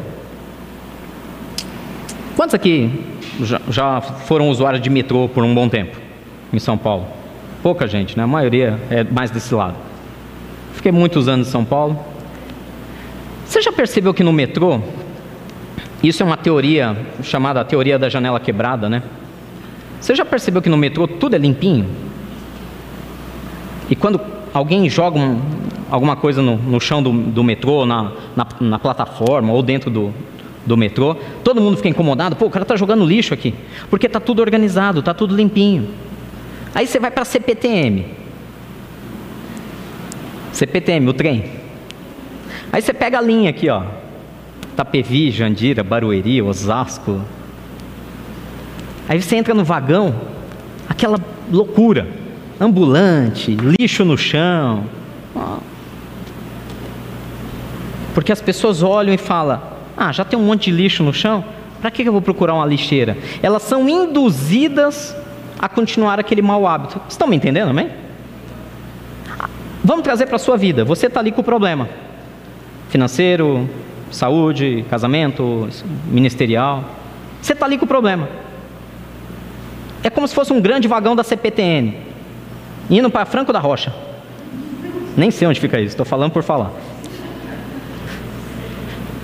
[2.35, 3.05] Quantos aqui
[3.41, 5.97] já, já foram usuários de metrô por um bom tempo
[6.51, 7.18] em São Paulo?
[7.61, 8.23] Pouca gente, né?
[8.23, 9.75] A maioria é mais desse lado.
[10.73, 11.99] Fiquei muitos anos em São Paulo.
[13.45, 14.79] Você já percebeu que no metrô,
[16.01, 19.03] isso é uma teoria chamada teoria da janela quebrada, né?
[19.99, 21.85] Você já percebeu que no metrô tudo é limpinho?
[23.89, 24.21] E quando
[24.53, 25.41] alguém joga um,
[25.89, 30.13] alguma coisa no, no chão do, do metrô, na, na, na, plataforma ou dentro do,
[30.65, 32.35] do metrô, todo mundo fica incomodado.
[32.35, 33.53] Pô, o cara está jogando lixo aqui.
[33.89, 35.89] Porque está tudo organizado, está tudo limpinho.
[36.73, 38.05] Aí você vai para a CPTM.
[40.53, 41.45] CPTM, o trem.
[42.71, 43.83] Aí você pega a linha aqui, ó.
[44.75, 47.21] Tapevi, Jandira, Barueri, Osasco.
[49.07, 50.15] Aí você entra no vagão,
[50.87, 51.19] aquela
[51.51, 52.07] loucura.
[52.61, 54.85] Ambulante, lixo no chão.
[58.13, 59.61] Porque as pessoas olham e falam:
[59.97, 61.43] ah, já tem um monte de lixo no chão,
[61.81, 63.17] para que eu vou procurar uma lixeira?
[63.41, 65.15] Elas são induzidas
[65.59, 67.01] a continuar aquele mau hábito.
[67.09, 67.89] Estão me entendendo, amém?
[69.83, 70.85] Vamos trazer para a sua vida.
[70.85, 71.87] Você está ali com o problema
[72.89, 73.69] financeiro,
[74.11, 75.69] saúde, casamento,
[76.05, 76.83] ministerial.
[77.41, 78.27] Você está ali com o problema.
[80.03, 81.95] É como se fosse um grande vagão da CPTN,
[82.89, 83.93] indo para Franco da Rocha.
[85.15, 86.71] Nem sei onde fica isso, estou falando por falar.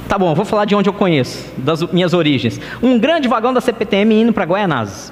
[0.08, 2.60] Tá bom, vou falar de onde eu conheço, das minhas origens.
[2.84, 5.12] Um grande vagão da CPTM indo para Guaianazes.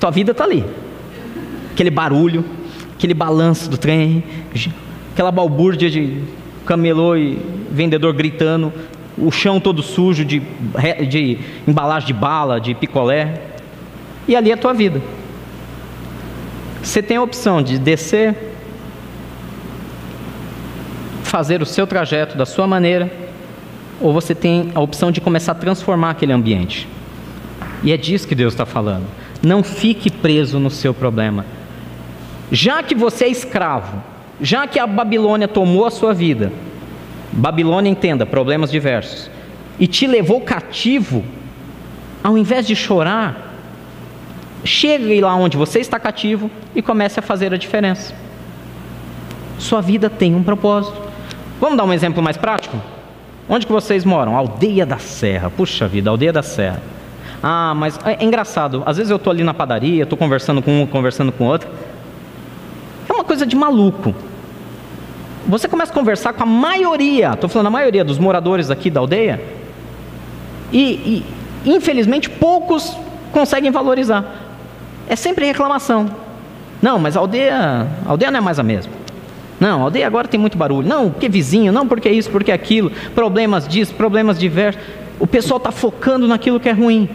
[0.00, 0.64] Tua vida está ali.
[1.72, 2.42] Aquele barulho,
[2.94, 4.24] aquele balanço do trem,
[5.12, 6.22] aquela balbúrdia de
[6.64, 7.38] camelô e
[7.70, 8.72] vendedor gritando,
[9.18, 10.40] o chão todo sujo de,
[11.08, 13.42] de embalagem de bala, de picolé.
[14.26, 15.02] E ali é a tua vida.
[16.82, 18.34] Você tem a opção de descer,
[21.22, 23.12] fazer o seu trajeto da sua maneira,
[24.00, 26.88] ou você tem a opção de começar a transformar aquele ambiente.
[27.82, 29.04] E é disso que Deus está falando.
[29.42, 31.46] Não fique preso no seu problema.
[32.52, 34.02] Já que você é escravo,
[34.40, 36.52] já que a Babilônia tomou a sua vida,
[37.32, 39.30] Babilônia entenda, problemas diversos,
[39.78, 41.24] e te levou cativo,
[42.22, 43.54] ao invés de chorar,
[44.64, 48.14] chegue lá onde você está cativo e comece a fazer a diferença.
[49.58, 51.00] Sua vida tem um propósito.
[51.60, 52.76] Vamos dar um exemplo mais prático?
[53.48, 54.36] Onde que vocês moram?
[54.36, 55.50] Aldeia da Serra.
[55.50, 56.82] Puxa vida, Aldeia da Serra.
[57.42, 58.82] Ah, mas é, é engraçado.
[58.84, 61.68] Às vezes eu estou ali na padaria, estou conversando com um, conversando com outro.
[63.08, 64.14] É uma coisa de maluco.
[65.46, 69.00] Você começa a conversar com a maioria, estou falando a maioria dos moradores aqui da
[69.00, 69.42] aldeia,
[70.72, 71.24] e,
[71.64, 72.96] e infelizmente poucos
[73.32, 74.24] conseguem valorizar.
[75.08, 76.10] É sempre reclamação.
[76.80, 78.92] Não, mas a aldeia, a aldeia não é mais a mesma.
[79.58, 80.86] Não, a aldeia agora tem muito barulho.
[80.86, 82.90] Não, porque vizinho, não, porque isso, porque aquilo.
[83.14, 84.80] Problemas disso, problemas diversos.
[85.18, 87.08] O pessoal está focando naquilo que é ruim.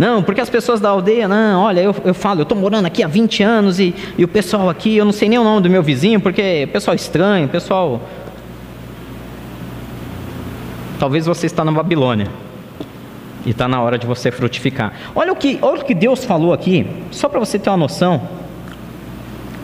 [0.00, 3.02] Não, porque as pessoas da aldeia, não, olha, eu, eu falo, eu estou morando aqui
[3.02, 5.68] há 20 anos e, e o pessoal aqui, eu não sei nem o nome do
[5.68, 8.00] meu vizinho, porque pessoal estranho, pessoal.
[10.98, 12.28] Talvez você está na Babilônia.
[13.44, 14.94] E está na hora de você frutificar.
[15.14, 18.22] Olha o que, olha o que Deus falou aqui, só para você ter uma noção.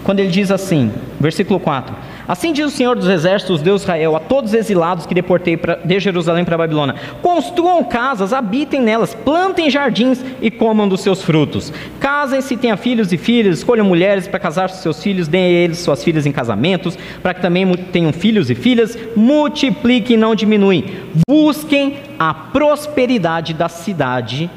[0.04, 1.96] Quando ele diz assim, versículo 4:
[2.28, 5.76] Assim diz o Senhor dos Exércitos, Deus Israel, a todos os exilados que deportei pra,
[5.76, 11.72] de Jerusalém para Babilônia: construam casas, habitem nelas, plantem jardins e comam dos seus frutos.
[12.00, 15.78] Casem-se, tenham filhos e filhas, escolham mulheres para casar com seus filhos, deem a eles
[15.78, 20.84] suas filhas em casamentos, para que também tenham filhos e filhas, multipliquem e não diminuem.
[21.28, 24.50] Busquem a prosperidade da cidade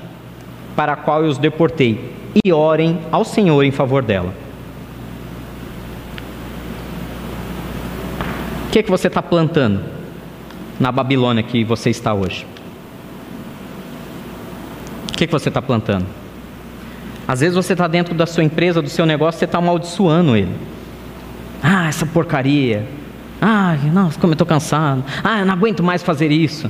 [0.75, 1.99] para a qual eu os deportei
[2.43, 4.48] e orem ao Senhor em favor dela.
[8.69, 9.83] O que, é que você está plantando
[10.79, 12.45] na Babilônia que você está hoje?
[15.11, 16.05] O que, é que você está plantando?
[17.27, 20.55] Às vezes você está dentro da sua empresa, do seu negócio, você está amaldiçoando ele.
[21.63, 22.85] Ah, essa porcaria.
[23.41, 25.03] Ah, nossa, como eu estou cansado.
[25.23, 26.69] Ah, eu não aguento mais fazer isso.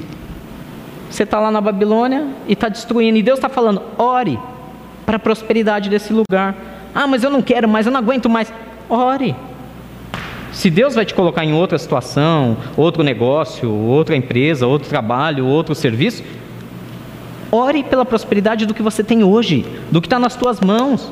[1.11, 3.17] Você está lá na Babilônia e está destruindo.
[3.17, 4.39] E Deus está falando: ore
[5.05, 6.55] para a prosperidade desse lugar.
[6.95, 8.53] Ah, mas eu não quero mais, eu não aguento mais.
[8.89, 9.35] Ore.
[10.59, 15.73] Se Deus vai te colocar em outra situação, outro negócio, outra empresa, outro trabalho, outro
[15.73, 16.21] serviço,
[17.49, 21.09] ore pela prosperidade do que você tem hoje, do que está nas tuas mãos.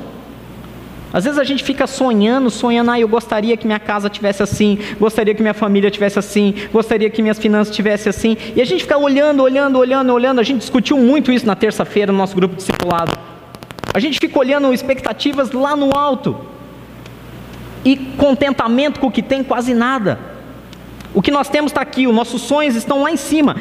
[1.14, 4.80] Às vezes a gente fica sonhando, sonhando, ah, eu gostaria que minha casa tivesse assim,
[5.00, 8.84] gostaria que minha família tivesse assim, gostaria que minhas finanças tivessem assim, e a gente
[8.84, 10.42] fica olhando, olhando, olhando, olhando.
[10.42, 13.18] A gente discutiu muito isso na terça-feira no nosso grupo discipulado.
[13.94, 16.57] A gente fica olhando expectativas lá no alto
[17.88, 20.19] e contentamento com o que tem, quase nada.
[21.13, 23.56] O que nós temos está aqui, os nossos sonhos estão lá em cima.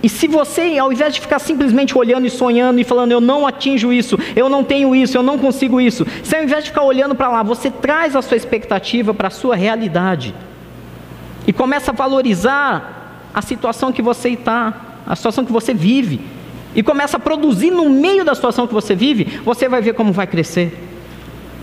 [0.00, 3.44] E se você, ao invés de ficar simplesmente olhando e sonhando e falando, eu não
[3.44, 6.84] atinjo isso, eu não tenho isso, eu não consigo isso, se ao invés de ficar
[6.84, 10.32] olhando para lá, você traz a sua expectativa para a sua realidade
[11.44, 16.20] e começa a valorizar a situação que você está, a situação que você vive,
[16.72, 20.12] e começa a produzir no meio da situação que você vive, você vai ver como
[20.12, 20.89] vai crescer.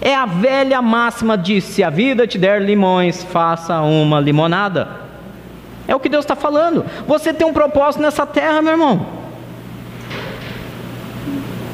[0.02, 4.88] É a velha máxima de: se a vida te der limões, faça uma limonada.
[5.88, 6.86] É o que Deus está falando.
[7.08, 9.06] Você tem um propósito nessa terra, meu irmão.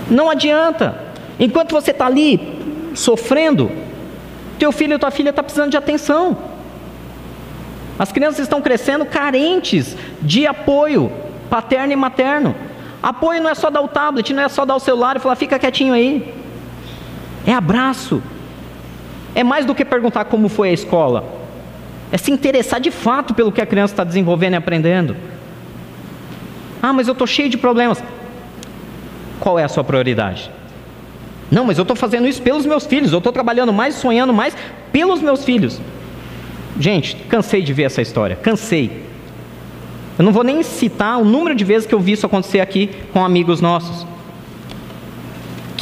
[0.10, 0.96] Não adianta.
[1.40, 3.72] Enquanto você está ali sofrendo,
[4.60, 6.38] teu filho ou tua filha está precisando de atenção.
[7.98, 11.12] As crianças estão crescendo carentes de apoio
[11.50, 12.56] paterno e materno.
[13.02, 15.36] Apoio não é só dar o tablet, não é só dar o celular e falar,
[15.36, 16.43] fica quietinho aí
[17.46, 18.22] é abraço.
[19.36, 21.42] É mais do que perguntar como foi a escola.
[22.12, 25.16] é se interessar de fato pelo que a criança está desenvolvendo e aprendendo.
[26.82, 28.04] Ah, mas eu estou cheio de problemas.
[29.40, 30.52] Qual é a sua prioridade?
[31.50, 34.56] Não, mas eu estou fazendo isso pelos meus filhos, eu estou trabalhando mais, sonhando mais
[34.92, 35.80] pelos meus filhos.
[36.80, 39.04] Gente, cansei de ver essa história, cansei.
[40.18, 42.90] Eu não vou nem citar o número de vezes que eu vi isso acontecer aqui
[43.12, 44.06] com amigos nossos.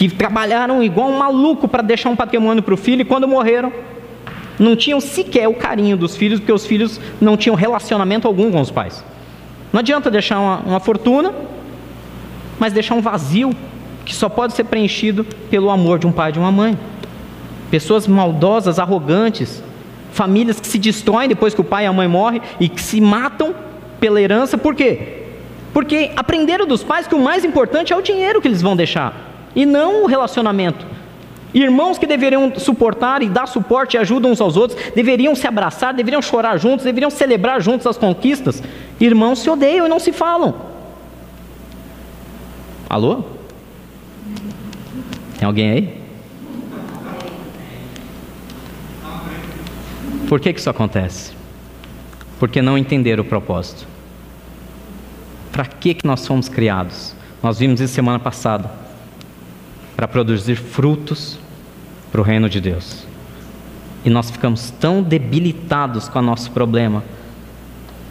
[0.02, 3.72] Que trabalharam igual um maluco para deixar um patrimônio para o filho e quando morreram,
[4.58, 8.60] não tinham sequer o carinho dos filhos, porque os filhos não tinham relacionamento algum com
[8.60, 9.06] os pais.
[9.72, 11.32] Não adianta deixar uma, uma fortuna,
[12.58, 13.56] mas deixar um vazio
[14.04, 16.76] que só pode ser preenchido pelo amor de um pai e de uma mãe.
[17.70, 19.64] Pessoas maldosas, arrogantes,
[20.12, 23.00] famílias que se destroem depois que o pai e a mãe morrem e que se
[23.00, 23.54] matam
[24.00, 25.26] pela herança, por quê?
[25.72, 29.30] Porque aprenderam dos pais que o mais importante é o dinheiro que eles vão deixar
[29.56, 30.86] e não o relacionamento.
[31.54, 35.94] Irmãos que deveriam suportar e dar suporte e ajuda uns aos outros, deveriam se abraçar,
[35.94, 38.64] deveriam chorar juntos, deveriam celebrar juntos as conquistas.
[39.00, 40.56] Irmãos se odeiam e não se falam.
[42.90, 43.24] Alô?
[45.38, 46.02] Tem alguém aí?
[50.30, 51.34] Por que, que isso acontece?
[52.40, 53.86] Porque não entenderam o propósito.
[55.52, 57.14] Para que, que nós fomos criados?
[57.44, 58.81] Nós vimos isso semana passada.
[60.02, 61.38] Para produzir frutos
[62.12, 63.06] para o reino de Deus.
[64.04, 67.04] E nós ficamos tão debilitados com o nosso problema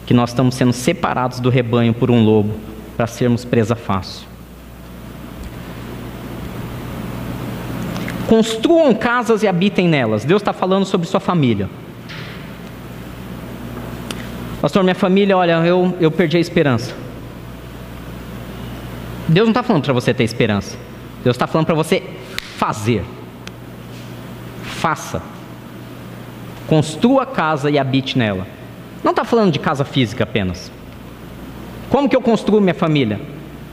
[0.05, 2.55] que nós estamos sendo separados do rebanho por um lobo
[2.95, 4.25] para sermos presa fácil.
[8.25, 10.23] Construam casas e habitem nelas.
[10.23, 11.69] Deus está falando sobre sua família.
[14.61, 16.95] Pastor, minha família, olha, eu, eu perdi a esperança.
[19.27, 20.89] Deus não está falando para você ter esperança.
[21.23, 22.03] Deus está falando para você
[22.57, 23.03] fazer
[24.81, 25.21] faça.
[26.67, 28.47] Construa a casa e habite nela.
[29.03, 30.71] Não está falando de casa física apenas.
[31.87, 33.21] Como que eu construo minha família?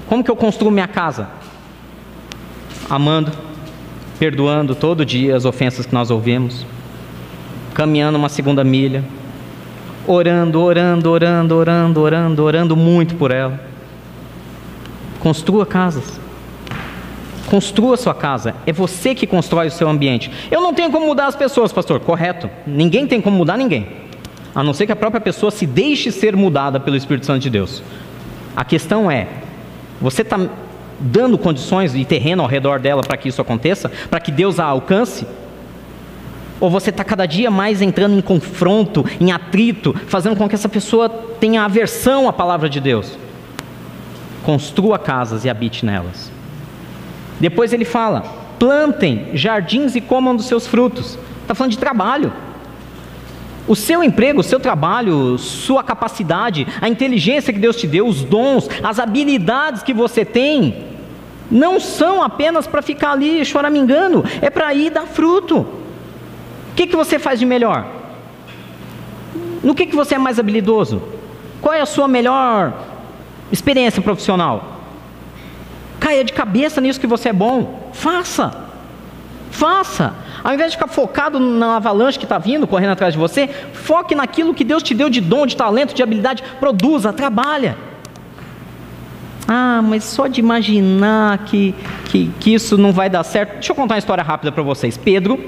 [0.06, 1.28] Como que eu construo minha casa?
[2.90, 3.32] Amando,
[4.18, 6.66] perdoando todo dia as ofensas que nós ouvimos,
[7.72, 9.02] caminhando uma segunda milha,
[10.06, 13.60] orando, orando, orando, orando, orando, orando muito por ela.
[15.20, 16.20] Construa casas.
[17.48, 18.54] Construa sua casa.
[18.66, 20.30] É você que constrói o seu ambiente.
[20.50, 22.00] Eu não tenho como mudar as pessoas, pastor.
[22.00, 22.50] Correto.
[22.66, 23.88] Ninguém tem como mudar ninguém.
[24.54, 27.50] A não ser que a própria pessoa se deixe ser mudada pelo Espírito Santo de
[27.50, 27.82] Deus.
[28.54, 29.28] A questão é:
[30.00, 30.38] você está
[31.00, 33.90] dando condições e terreno ao redor dela para que isso aconteça?
[34.10, 35.26] Para que Deus a alcance?
[36.60, 40.68] Ou você está cada dia mais entrando em confronto, em atrito, fazendo com que essa
[40.68, 43.16] pessoa tenha aversão à palavra de Deus?
[44.42, 46.37] Construa casas e habite nelas.
[47.40, 48.22] Depois ele fala:
[48.58, 51.18] plantem jardins e comam dos seus frutos.
[51.42, 52.32] Está falando de trabalho.
[53.66, 58.24] O seu emprego, o seu trabalho, sua capacidade, a inteligência que Deus te deu, os
[58.24, 60.86] dons, as habilidades que você tem,
[61.50, 65.58] não são apenas para ficar ali choramingando, é para ir dar fruto.
[65.58, 67.86] O que, que você faz de melhor?
[69.62, 71.02] No que, que você é mais habilidoso?
[71.60, 72.72] Qual é a sua melhor
[73.52, 74.77] experiência profissional?
[76.08, 77.90] Caia de cabeça nisso que você é bom.
[77.92, 78.50] Faça.
[79.50, 80.14] Faça.
[80.42, 84.14] Ao invés de ficar focado na avalanche que está vindo, correndo atrás de você, foque
[84.14, 86.42] naquilo que Deus te deu de dom, de talento, de habilidade.
[86.58, 87.76] Produza, trabalha.
[89.46, 91.74] Ah, mas só de imaginar que,
[92.06, 93.56] que, que isso não vai dar certo.
[93.56, 94.96] Deixa eu contar uma história rápida para vocês.
[94.96, 95.38] Pedro,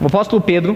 [0.00, 0.74] o apóstolo Pedro,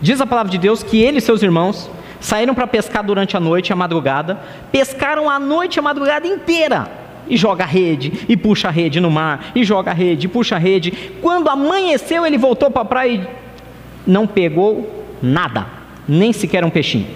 [0.00, 1.90] diz a palavra de Deus que ele e seus irmãos
[2.20, 4.40] saíram para pescar durante a noite, a madrugada,
[4.72, 9.10] pescaram a noite, a madrugada inteira e joga a rede, e puxa a rede no
[9.10, 10.92] mar, e joga a rede, e puxa a rede.
[11.20, 15.66] Quando amanheceu, ele voltou para a praia e não pegou nada,
[16.06, 17.06] nem sequer um peixinho.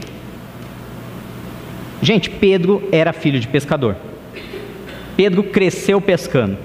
[2.03, 3.97] Gente, Pedro era filho de pescador.
[5.17, 6.57] Pedro cresceu pescando.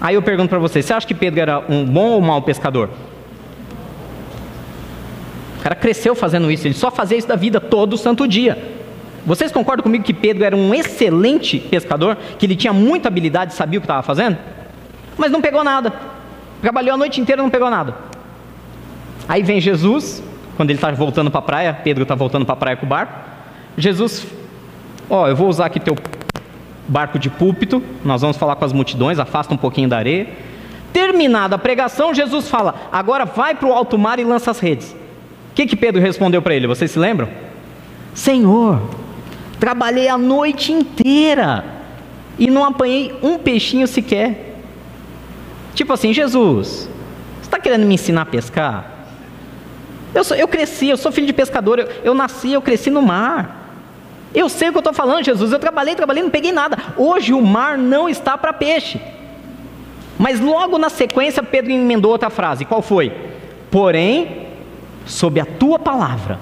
[0.00, 2.90] Aí eu pergunto para vocês: você acha que Pedro era um bom ou mau pescador?
[5.58, 8.83] O cara cresceu fazendo isso, ele só fazia isso da vida todo santo dia.
[9.26, 13.56] Vocês concordam comigo que Pedro era um excelente pescador, que ele tinha muita habilidade e
[13.56, 14.36] sabia o que estava fazendo?
[15.16, 15.92] Mas não pegou nada.
[16.60, 17.94] Trabalhou a noite inteira não pegou nada.
[19.28, 20.22] Aí vem Jesus,
[20.56, 22.88] quando ele está voltando para a praia, Pedro está voltando para a praia com o
[22.88, 23.12] barco.
[23.76, 24.26] Jesus,
[25.08, 25.96] ó, eu vou usar aqui teu
[26.86, 30.28] barco de púlpito, nós vamos falar com as multidões, afasta um pouquinho da areia.
[30.92, 34.92] Terminada a pregação, Jesus fala: agora vai para o alto mar e lança as redes.
[34.92, 36.66] O que, que Pedro respondeu para ele?
[36.66, 37.28] Vocês se lembram?
[38.12, 38.80] Senhor,
[39.58, 41.64] Trabalhei a noite inteira
[42.38, 44.56] e não apanhei um peixinho sequer.
[45.74, 46.88] Tipo assim, Jesus,
[47.38, 48.90] você está querendo me ensinar a pescar?
[50.14, 53.02] Eu, sou, eu cresci, eu sou filho de pescador, eu, eu nasci, eu cresci no
[53.02, 53.62] mar.
[54.32, 55.52] Eu sei o que eu estou falando, Jesus.
[55.52, 56.76] Eu trabalhei, trabalhei, não peguei nada.
[56.96, 59.00] Hoje o mar não está para peixe.
[60.18, 62.64] Mas logo na sequência, Pedro emendou outra frase.
[62.64, 63.12] Qual foi?
[63.70, 64.46] Porém,
[65.06, 66.38] sob a tua palavra,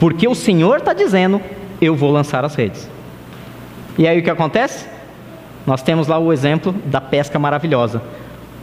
[0.00, 1.40] porque o Senhor está dizendo,
[1.80, 2.88] eu vou lançar as redes.
[3.98, 4.86] E aí o que acontece?
[5.66, 8.02] Nós temos lá o exemplo da pesca maravilhosa,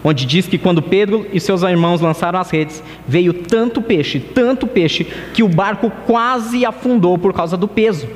[0.03, 4.67] onde diz que quando Pedro e seus irmãos lançaram as redes, veio tanto peixe, tanto
[4.67, 5.03] peixe,
[5.33, 8.07] que o barco quase afundou por causa do peso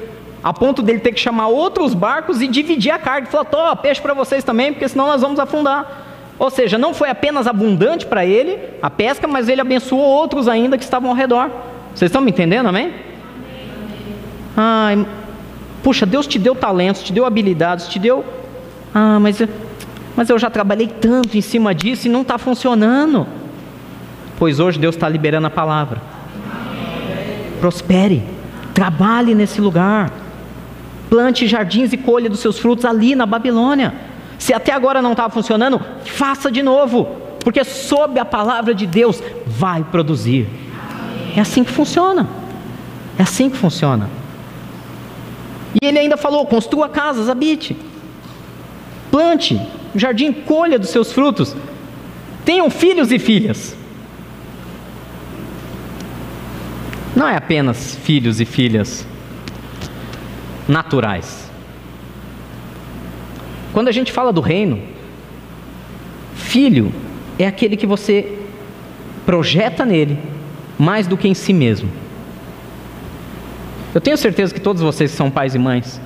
[0.43, 3.27] a ponto dele ter que chamar outros barcos e dividir a carga.
[3.27, 6.05] Falou: Tô, peixe para vocês também, porque senão nós vamos afundar.
[6.39, 10.77] Ou seja, não foi apenas abundante para ele a pesca, mas ele abençoou outros ainda
[10.77, 11.49] que estavam ao redor.
[11.93, 12.93] Vocês estão me entendendo, amém?
[14.59, 15.05] Ai,
[15.83, 18.25] puxa, Deus te deu talentos, te deu habilidades, te deu.
[18.91, 19.39] Ah, mas,
[20.15, 23.27] mas eu já trabalhei tanto em cima disso e não está funcionando.
[24.39, 26.01] Pois hoje Deus está liberando a palavra.
[27.59, 28.23] Prospere,
[28.73, 30.11] trabalhe nesse lugar.
[31.07, 33.93] Plante jardins e colha dos seus frutos ali na Babilônia.
[34.39, 37.05] Se até agora não estava funcionando, faça de novo,
[37.43, 40.47] porque sob a palavra de Deus vai produzir.
[41.35, 42.27] É assim que funciona.
[43.17, 44.16] É assim que funciona.
[45.81, 47.75] E ele ainda falou: construa casas, habite.
[49.11, 49.59] Plante,
[49.95, 51.55] jardim, colha dos seus frutos.
[52.43, 53.75] Tenham filhos e filhas.
[57.15, 59.05] Não é apenas filhos e filhas
[60.67, 61.49] naturais.
[63.73, 64.81] Quando a gente fala do reino,
[66.35, 66.91] filho
[67.39, 68.39] é aquele que você
[69.25, 70.17] projeta nele
[70.77, 71.89] mais do que em si mesmo.
[73.93, 75.99] Eu tenho certeza que todos vocês que são pais e mães,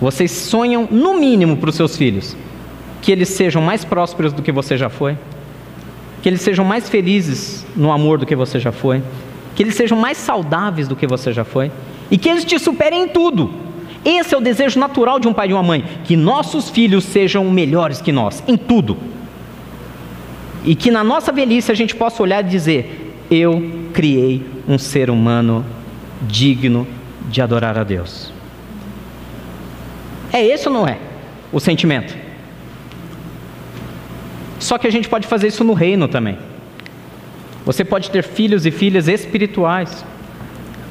[0.00, 2.36] vocês sonham, no mínimo, para os seus filhos,
[3.02, 5.16] que eles sejam mais prósperos do que você já foi,
[6.22, 9.02] que eles sejam mais felizes no amor do que você já foi,
[9.54, 11.70] que eles sejam mais saudáveis do que você já foi,
[12.10, 13.50] e que eles te superem em tudo.
[14.04, 17.04] Esse é o desejo natural de um pai e de uma mãe, que nossos filhos
[17.04, 18.96] sejam melhores que nós, em tudo.
[20.64, 25.10] E que na nossa velhice a gente possa olhar e dizer: Eu criei um ser
[25.10, 25.64] humano
[26.22, 26.86] digno
[27.28, 28.32] de adorar a Deus.
[30.32, 30.98] É esse ou não é
[31.52, 32.16] o sentimento?
[34.58, 36.38] Só que a gente pode fazer isso no reino também.
[37.64, 40.04] Você pode ter filhos e filhas espirituais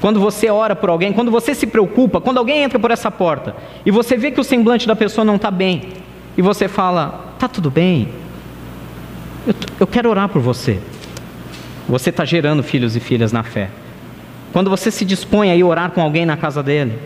[0.01, 3.55] quando você ora por alguém, quando você se preocupa, quando alguém entra por essa porta
[3.86, 5.89] e você vê que o semblante da pessoa não está bem,
[6.38, 8.09] e você fala: Está tudo bem,
[9.45, 10.80] eu, eu quero orar por você.
[11.88, 13.69] Você está gerando filhos e filhas na fé.
[14.52, 16.97] Quando você se dispõe a ir orar com alguém na casa dele,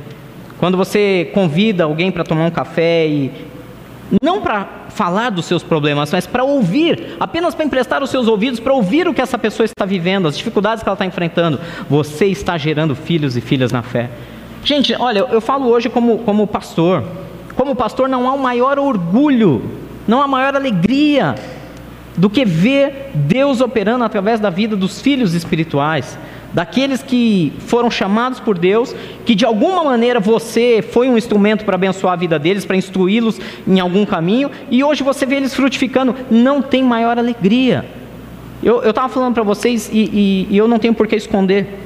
[0.60, 3.32] quando você convida alguém para tomar um café e
[4.22, 8.60] não para falar dos seus problemas, mas para ouvir, apenas para emprestar os seus ouvidos
[8.60, 11.60] para ouvir o que essa pessoa está vivendo, as dificuldades que ela está enfrentando.
[11.90, 14.10] Você está gerando filhos e filhas na fé.
[14.64, 17.04] Gente, olha, eu falo hoje como, como pastor.
[17.56, 19.62] Como pastor, não há um maior orgulho,
[20.08, 21.36] não há maior alegria
[22.16, 26.18] do que ver Deus operando através da vida dos filhos espirituais
[26.54, 28.96] daqueles que foram chamados por Deus,
[29.26, 33.40] que de alguma maneira você foi um instrumento para abençoar a vida deles, para instruí-los
[33.68, 37.86] em algum caminho, e hoje você vê eles frutificando, não tem maior alegria.
[38.62, 41.80] Eu estava falando para vocês e, e, e, eu não tenho por que esconder.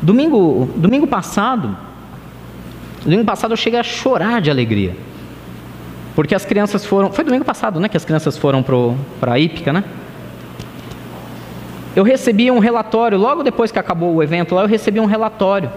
[0.00, 1.76] Domingo, domingo passado,
[3.04, 4.96] domingo passado eu cheguei a chorar de alegria,
[6.14, 8.64] porque as crianças foram, foi domingo passado, né, que as crianças foram
[9.20, 9.84] para a Ípica, né?
[11.94, 15.70] Eu recebi um relatório, logo depois que acabou o evento lá, eu recebi um relatório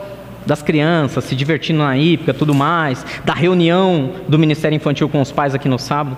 [0.45, 5.32] das crianças se divertindo na hípica, tudo mais, da reunião do Ministério Infantil com os
[5.32, 6.18] pais aqui no sábado.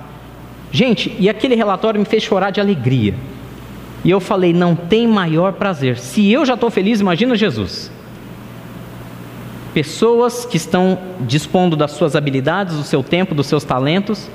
[0.71, 3.13] Gente, e aquele relatório me fez chorar de alegria.
[4.03, 5.97] E eu falei: não tem maior prazer.
[5.97, 7.91] Se eu já estou feliz, imagina Jesus.
[9.73, 14.29] Pessoas que estão dispondo das suas habilidades, do seu tempo, dos seus talentos,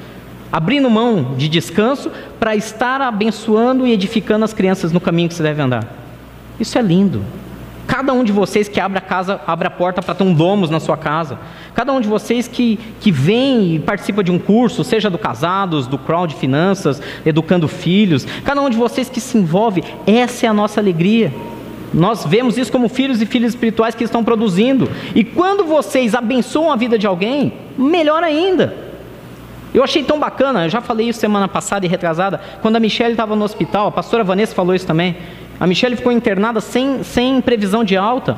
[0.52, 5.42] abrindo mão de descanso para estar abençoando e edificando as crianças no caminho que você
[5.42, 5.86] deve andar.
[6.60, 7.24] Isso é lindo.
[7.86, 10.70] Cada um de vocês que abre a casa, abre a porta para ter um domos
[10.70, 11.38] na sua casa.
[11.74, 15.86] Cada um de vocês que, que vem e participa de um curso, seja do Casados,
[15.86, 18.26] do Crowd Finanças, Educando Filhos.
[18.44, 21.32] Cada um de vocês que se envolve, essa é a nossa alegria.
[21.92, 24.88] Nós vemos isso como filhos e filhas espirituais que estão produzindo.
[25.14, 28.91] E quando vocês abençoam a vida de alguém, melhor ainda.
[29.74, 33.12] Eu achei tão bacana, eu já falei isso semana passada e retrasada, quando a Michelle
[33.12, 35.16] estava no hospital, a pastora Vanessa falou isso também.
[35.58, 38.36] A Michelle ficou internada sem, sem previsão de alta.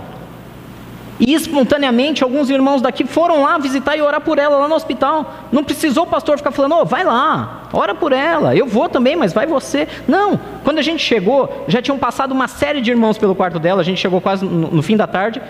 [1.18, 5.32] E espontaneamente alguns irmãos daqui foram lá visitar e orar por ela lá no hospital.
[5.52, 8.54] Não precisou o pastor ficar falando, oh, vai lá, ora por ela.
[8.54, 9.86] Eu vou também, mas vai você.
[10.08, 10.38] Não.
[10.64, 13.80] Quando a gente chegou, já tinham passado uma série de irmãos pelo quarto dela.
[13.80, 15.40] A gente chegou quase no, no fim da tarde.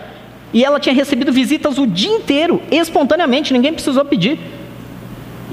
[0.52, 4.38] E ela tinha recebido visitas o dia inteiro, espontaneamente, ninguém precisou pedir.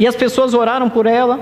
[0.01, 1.39] E as pessoas oraram por ela,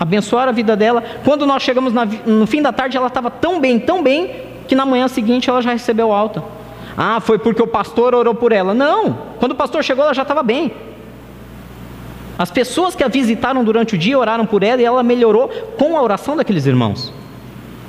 [0.00, 1.04] abençoaram a vida dela.
[1.24, 4.28] Quando nós chegamos na, no fim da tarde, ela estava tão bem, tão bem,
[4.66, 6.42] que na manhã seguinte ela já recebeu alta.
[6.96, 8.74] Ah, foi porque o pastor orou por ela.
[8.74, 10.72] Não, quando o pastor chegou, ela já estava bem.
[12.36, 15.96] As pessoas que a visitaram durante o dia oraram por ela e ela melhorou com
[15.96, 17.12] a oração daqueles irmãos.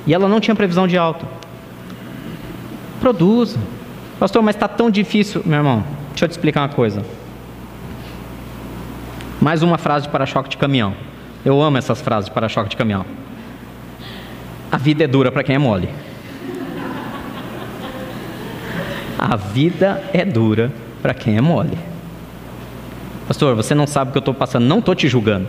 [0.06, 1.26] E ela não tinha previsão de alta.
[3.00, 3.58] Produza.
[4.16, 5.42] Pastor, mas está tão difícil.
[5.44, 7.02] Meu irmão, deixa eu te explicar uma coisa.
[9.40, 10.94] Mais uma frase de para-choque de caminhão.
[11.44, 13.04] Eu amo essas frases de para-choque de caminhão.
[14.70, 15.88] A vida é dura para quem é mole.
[19.18, 21.78] A vida é dura para quem é mole.
[23.26, 24.66] Pastor, você não sabe o que eu estou passando.
[24.66, 25.48] Não estou te julgando.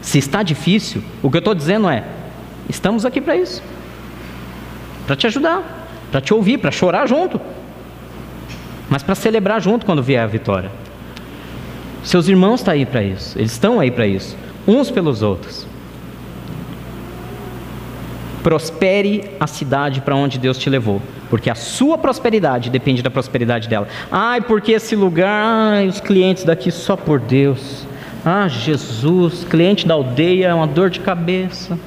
[0.00, 2.04] Se está difícil, o que eu estou dizendo é:
[2.68, 3.62] estamos aqui para isso
[5.06, 7.40] para te ajudar, para te ouvir, para chorar junto,
[8.88, 10.70] mas para celebrar junto quando vier a vitória.
[12.04, 14.36] Seus irmãos estão tá aí para isso, eles estão aí para isso,
[14.68, 15.66] uns pelos outros.
[18.42, 21.00] Prospere a cidade para onde Deus te levou,
[21.30, 23.88] porque a sua prosperidade depende da prosperidade dela.
[24.12, 27.86] Ai, porque esse lugar, ai, os clientes daqui só por Deus.
[28.22, 31.78] Ah, Jesus, cliente da aldeia é uma dor de cabeça.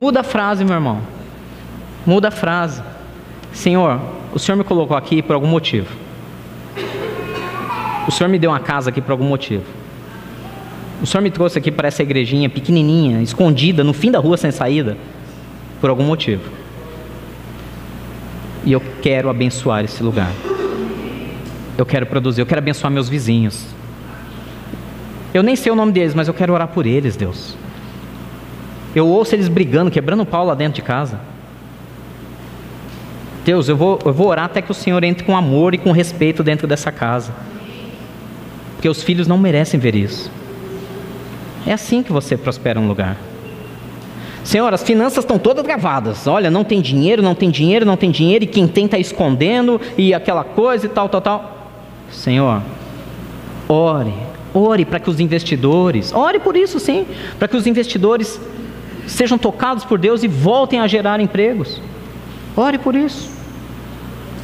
[0.00, 1.00] Muda a frase, meu irmão.
[2.06, 2.80] Muda a frase.
[3.52, 4.00] Senhor,
[4.32, 6.07] o Senhor me colocou aqui por algum motivo.
[8.08, 9.64] O Senhor me deu uma casa aqui por algum motivo.
[11.02, 14.50] O Senhor me trouxe aqui para essa igrejinha pequenininha, escondida, no fim da rua sem
[14.50, 14.96] saída,
[15.78, 16.50] por algum motivo.
[18.64, 20.32] E eu quero abençoar esse lugar.
[21.76, 23.66] Eu quero produzir, eu quero abençoar meus vizinhos.
[25.34, 27.54] Eu nem sei o nome deles, mas eu quero orar por eles, Deus.
[28.94, 31.20] Eu ouço eles brigando, quebrando o pau lá dentro de casa.
[33.44, 35.92] Deus, eu vou, eu vou orar até que o Senhor entre com amor e com
[35.92, 37.34] respeito dentro dessa casa.
[38.78, 40.30] Porque os filhos não merecem ver isso.
[41.66, 43.16] É assim que você prospera um lugar.
[44.44, 46.28] Senhor, as finanças estão todas gravadas.
[46.28, 49.80] Olha, não tem dinheiro, não tem dinheiro, não tem dinheiro, e quem tem está escondendo,
[49.96, 51.70] e aquela coisa e tal, tal, tal.
[52.08, 52.62] Senhor,
[53.68, 54.14] ore,
[54.54, 57.04] ore para que os investidores, ore por isso sim,
[57.36, 58.40] para que os investidores
[59.08, 61.82] sejam tocados por Deus e voltem a gerar empregos.
[62.56, 63.28] Ore por isso.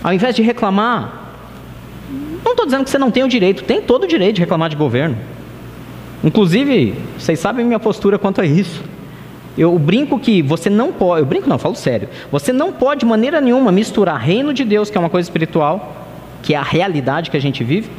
[0.03, 1.24] Ao invés de reclamar,
[2.55, 4.77] estou dizendo que você não tem o direito, tem todo o direito de reclamar de
[4.77, 5.17] governo.
[6.23, 8.83] Inclusive, vocês sabem minha postura quanto a isso.
[9.57, 12.09] Eu brinco que você não pode, eu brinco não, falo sério.
[12.33, 15.95] Você não pode de maneira nenhuma misturar reino de Deus, que é uma coisa espiritual,
[16.43, 17.91] que é a realidade que a gente vive,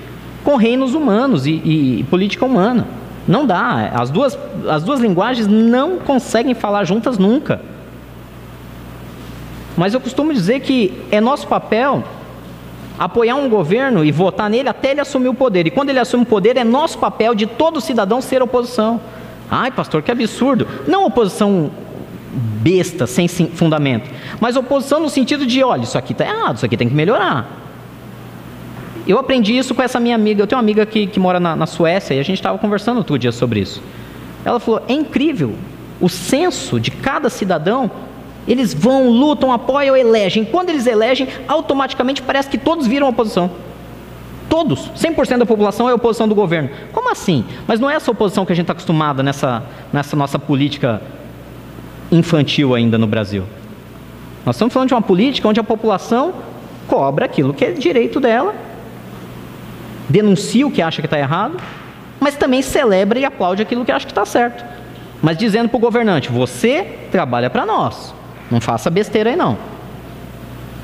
[0.43, 2.87] com reinos humanos e, e, e política humana.
[3.27, 3.91] Não dá.
[3.93, 4.37] As duas,
[4.67, 7.61] as duas linguagens não conseguem falar juntas nunca.
[9.77, 12.03] Mas eu costumo dizer que é nosso papel
[12.97, 15.67] apoiar um governo e votar nele até ele assumir o poder.
[15.67, 18.99] E quando ele assume o poder, é nosso papel de todo cidadão ser oposição.
[19.49, 20.67] Ai, pastor, que absurdo.
[20.87, 21.71] Não oposição
[22.35, 26.75] besta, sem fundamento, mas oposição no sentido de: olha, isso aqui está errado, isso aqui
[26.75, 27.63] tem que melhorar.
[29.07, 30.41] Eu aprendi isso com essa minha amiga.
[30.41, 32.97] Eu tenho uma amiga que, que mora na, na Suécia e a gente estava conversando
[32.97, 33.81] outro dia sobre isso.
[34.43, 35.53] Ela falou: é incrível
[36.01, 37.89] o senso de cada cidadão.
[38.47, 40.45] Eles vão, lutam, apoiam, elegem.
[40.45, 43.49] Quando eles elegem, automaticamente parece que todos viram oposição.
[44.47, 46.69] Todos, 100% da população é oposição do governo.
[46.93, 47.43] Como assim?
[47.67, 51.01] Mas não é essa oposição que a gente está acostumada nessa, nessa nossa política
[52.11, 53.43] infantil ainda no Brasil.
[54.45, 56.33] Nós estamos falando de uma política onde a população
[56.87, 58.53] cobra aquilo que é direito dela
[60.09, 61.57] denuncia o que acha que está errado,
[62.19, 64.63] mas também celebra e aplaude aquilo que acha que está certo.
[65.21, 68.13] Mas dizendo para o governante: você trabalha para nós,
[68.55, 69.57] não faça besteira aí não.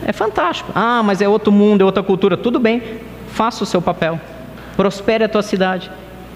[0.05, 0.74] É fantástico.
[0.76, 2.36] Ah, mas é outro mundo, é outra cultura.
[2.36, 2.84] Tudo bem,
[3.30, 4.19] faça o seu papel,
[4.76, 5.89] prospere a tua cidade.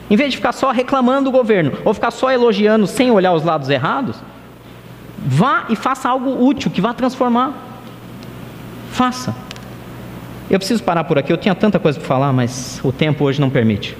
[0.09, 3.43] Em vez de ficar só reclamando do governo ou ficar só elogiando sem olhar os
[3.43, 4.15] lados errados,
[5.17, 7.51] vá e faça algo útil que vá transformar.
[8.91, 9.35] Faça.
[10.49, 13.41] Eu preciso parar por aqui, eu tinha tanta coisa para falar, mas o tempo hoje
[13.41, 13.97] não permite.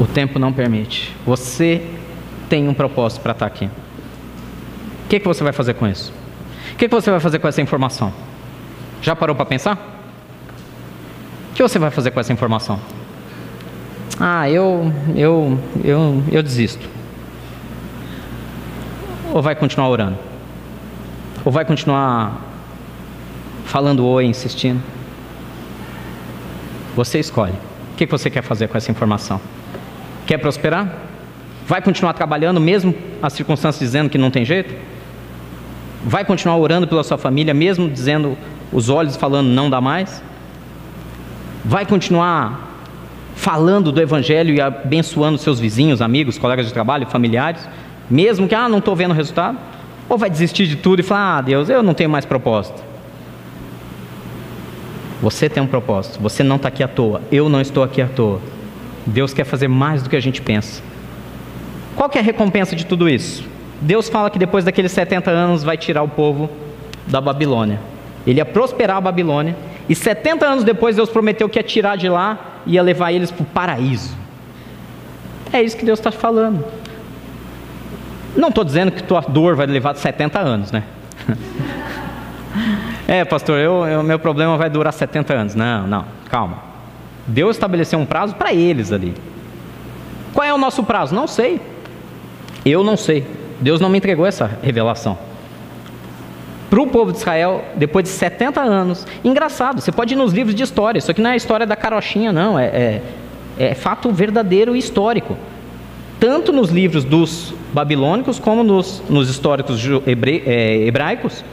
[0.00, 1.14] O tempo não permite.
[1.26, 1.95] Você
[2.48, 3.66] tem um propósito para estar aqui.
[3.66, 6.12] O que, que você vai fazer com isso?
[6.72, 8.12] O que, que você vai fazer com essa informação?
[9.00, 9.76] Já parou para pensar?
[11.50, 12.80] O que você vai fazer com essa informação?
[14.18, 16.88] Ah, eu, eu, eu, eu desisto.
[19.32, 20.18] Ou vai continuar orando?
[21.44, 22.40] Ou vai continuar
[23.64, 24.82] falando oi, insistindo?
[26.94, 27.54] Você escolhe.
[27.92, 29.40] O que você quer fazer com essa informação?
[30.26, 31.05] Quer prosperar?
[31.66, 34.74] Vai continuar trabalhando mesmo as circunstâncias dizendo que não tem jeito?
[36.04, 38.38] Vai continuar orando pela sua família mesmo dizendo
[38.72, 40.22] os olhos falando não dá mais?
[41.64, 42.66] Vai continuar
[43.34, 47.68] falando do evangelho e abençoando seus vizinhos, amigos, colegas de trabalho, familiares,
[48.08, 49.58] mesmo que ah, não estou vendo o resultado?
[50.08, 52.80] Ou vai desistir de tudo e falar: "Ah, Deus, eu não tenho mais propósito"?
[55.20, 56.20] Você tem um propósito.
[56.20, 57.22] Você não está aqui à toa.
[57.32, 58.40] Eu não estou aqui à toa.
[59.04, 60.82] Deus quer fazer mais do que a gente pensa.
[61.96, 63.42] Qual é a recompensa de tudo isso?
[63.80, 66.50] Deus fala que depois daqueles 70 anos vai tirar o povo
[67.06, 67.80] da Babilônia.
[68.26, 69.56] Ele ia prosperar a Babilônia.
[69.88, 73.30] E 70 anos depois Deus prometeu que ia tirar de lá e ia levar eles
[73.30, 74.14] para o paraíso.
[75.52, 76.64] É isso que Deus está falando.
[78.36, 80.82] Não estou dizendo que tua dor vai levar 70 anos, né?
[83.08, 85.54] É, pastor, eu, eu, meu problema vai durar 70 anos.
[85.54, 86.58] Não, não, calma.
[87.24, 89.14] Deus estabeleceu um prazo para eles ali.
[90.32, 91.14] Qual é o nosso prazo?
[91.14, 91.60] Não sei.
[92.66, 93.24] Eu não sei.
[93.60, 95.16] Deus não me entregou essa revelação.
[96.68, 100.52] Para o povo de Israel, depois de 70 anos, engraçado, você pode ir nos livros
[100.54, 103.02] de história, isso aqui não é a história da carochinha, não, é, é,
[103.56, 105.36] é fato verdadeiro e histórico.
[106.18, 111.44] Tanto nos livros dos babilônicos como nos, nos históricos hebre, é, hebraicos,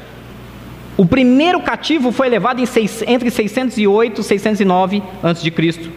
[0.98, 5.92] o primeiro cativo foi levado seis, entre 608 e 609 a.C.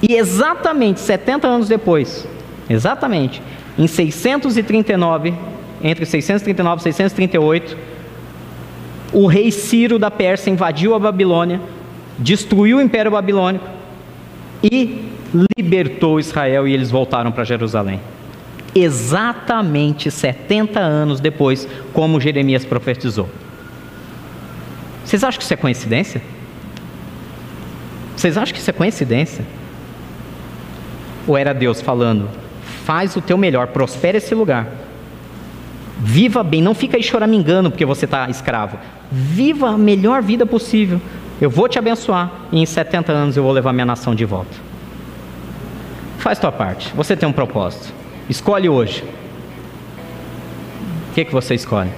[0.00, 2.26] E exatamente 70 anos depois,
[2.68, 3.42] exatamente,
[3.78, 5.34] em 639,
[5.82, 7.76] entre 639 e 638,
[9.12, 11.60] o rei Ciro da Pérsia invadiu a Babilônia,
[12.18, 13.66] destruiu o Império Babilônico
[14.62, 15.08] e
[15.58, 18.00] libertou Israel e eles voltaram para Jerusalém
[18.74, 23.28] exatamente 70 anos depois, como Jeremias profetizou.
[25.04, 26.22] Vocês acham que isso é coincidência?
[28.16, 29.44] Vocês acham que isso é coincidência?
[31.26, 32.28] Ou era Deus falando:
[32.88, 34.66] faz o teu melhor, prospere esse lugar,
[35.98, 38.78] viva bem, não fica aí choramingando porque você está escravo,
[39.12, 40.98] viva a melhor vida possível.
[41.38, 44.56] Eu vou te abençoar e em 70 anos eu vou levar minha nação de volta.
[46.16, 47.92] Faz tua parte, você tem um propósito.
[48.26, 49.04] Escolhe hoje.
[51.10, 51.90] O que, que você escolhe?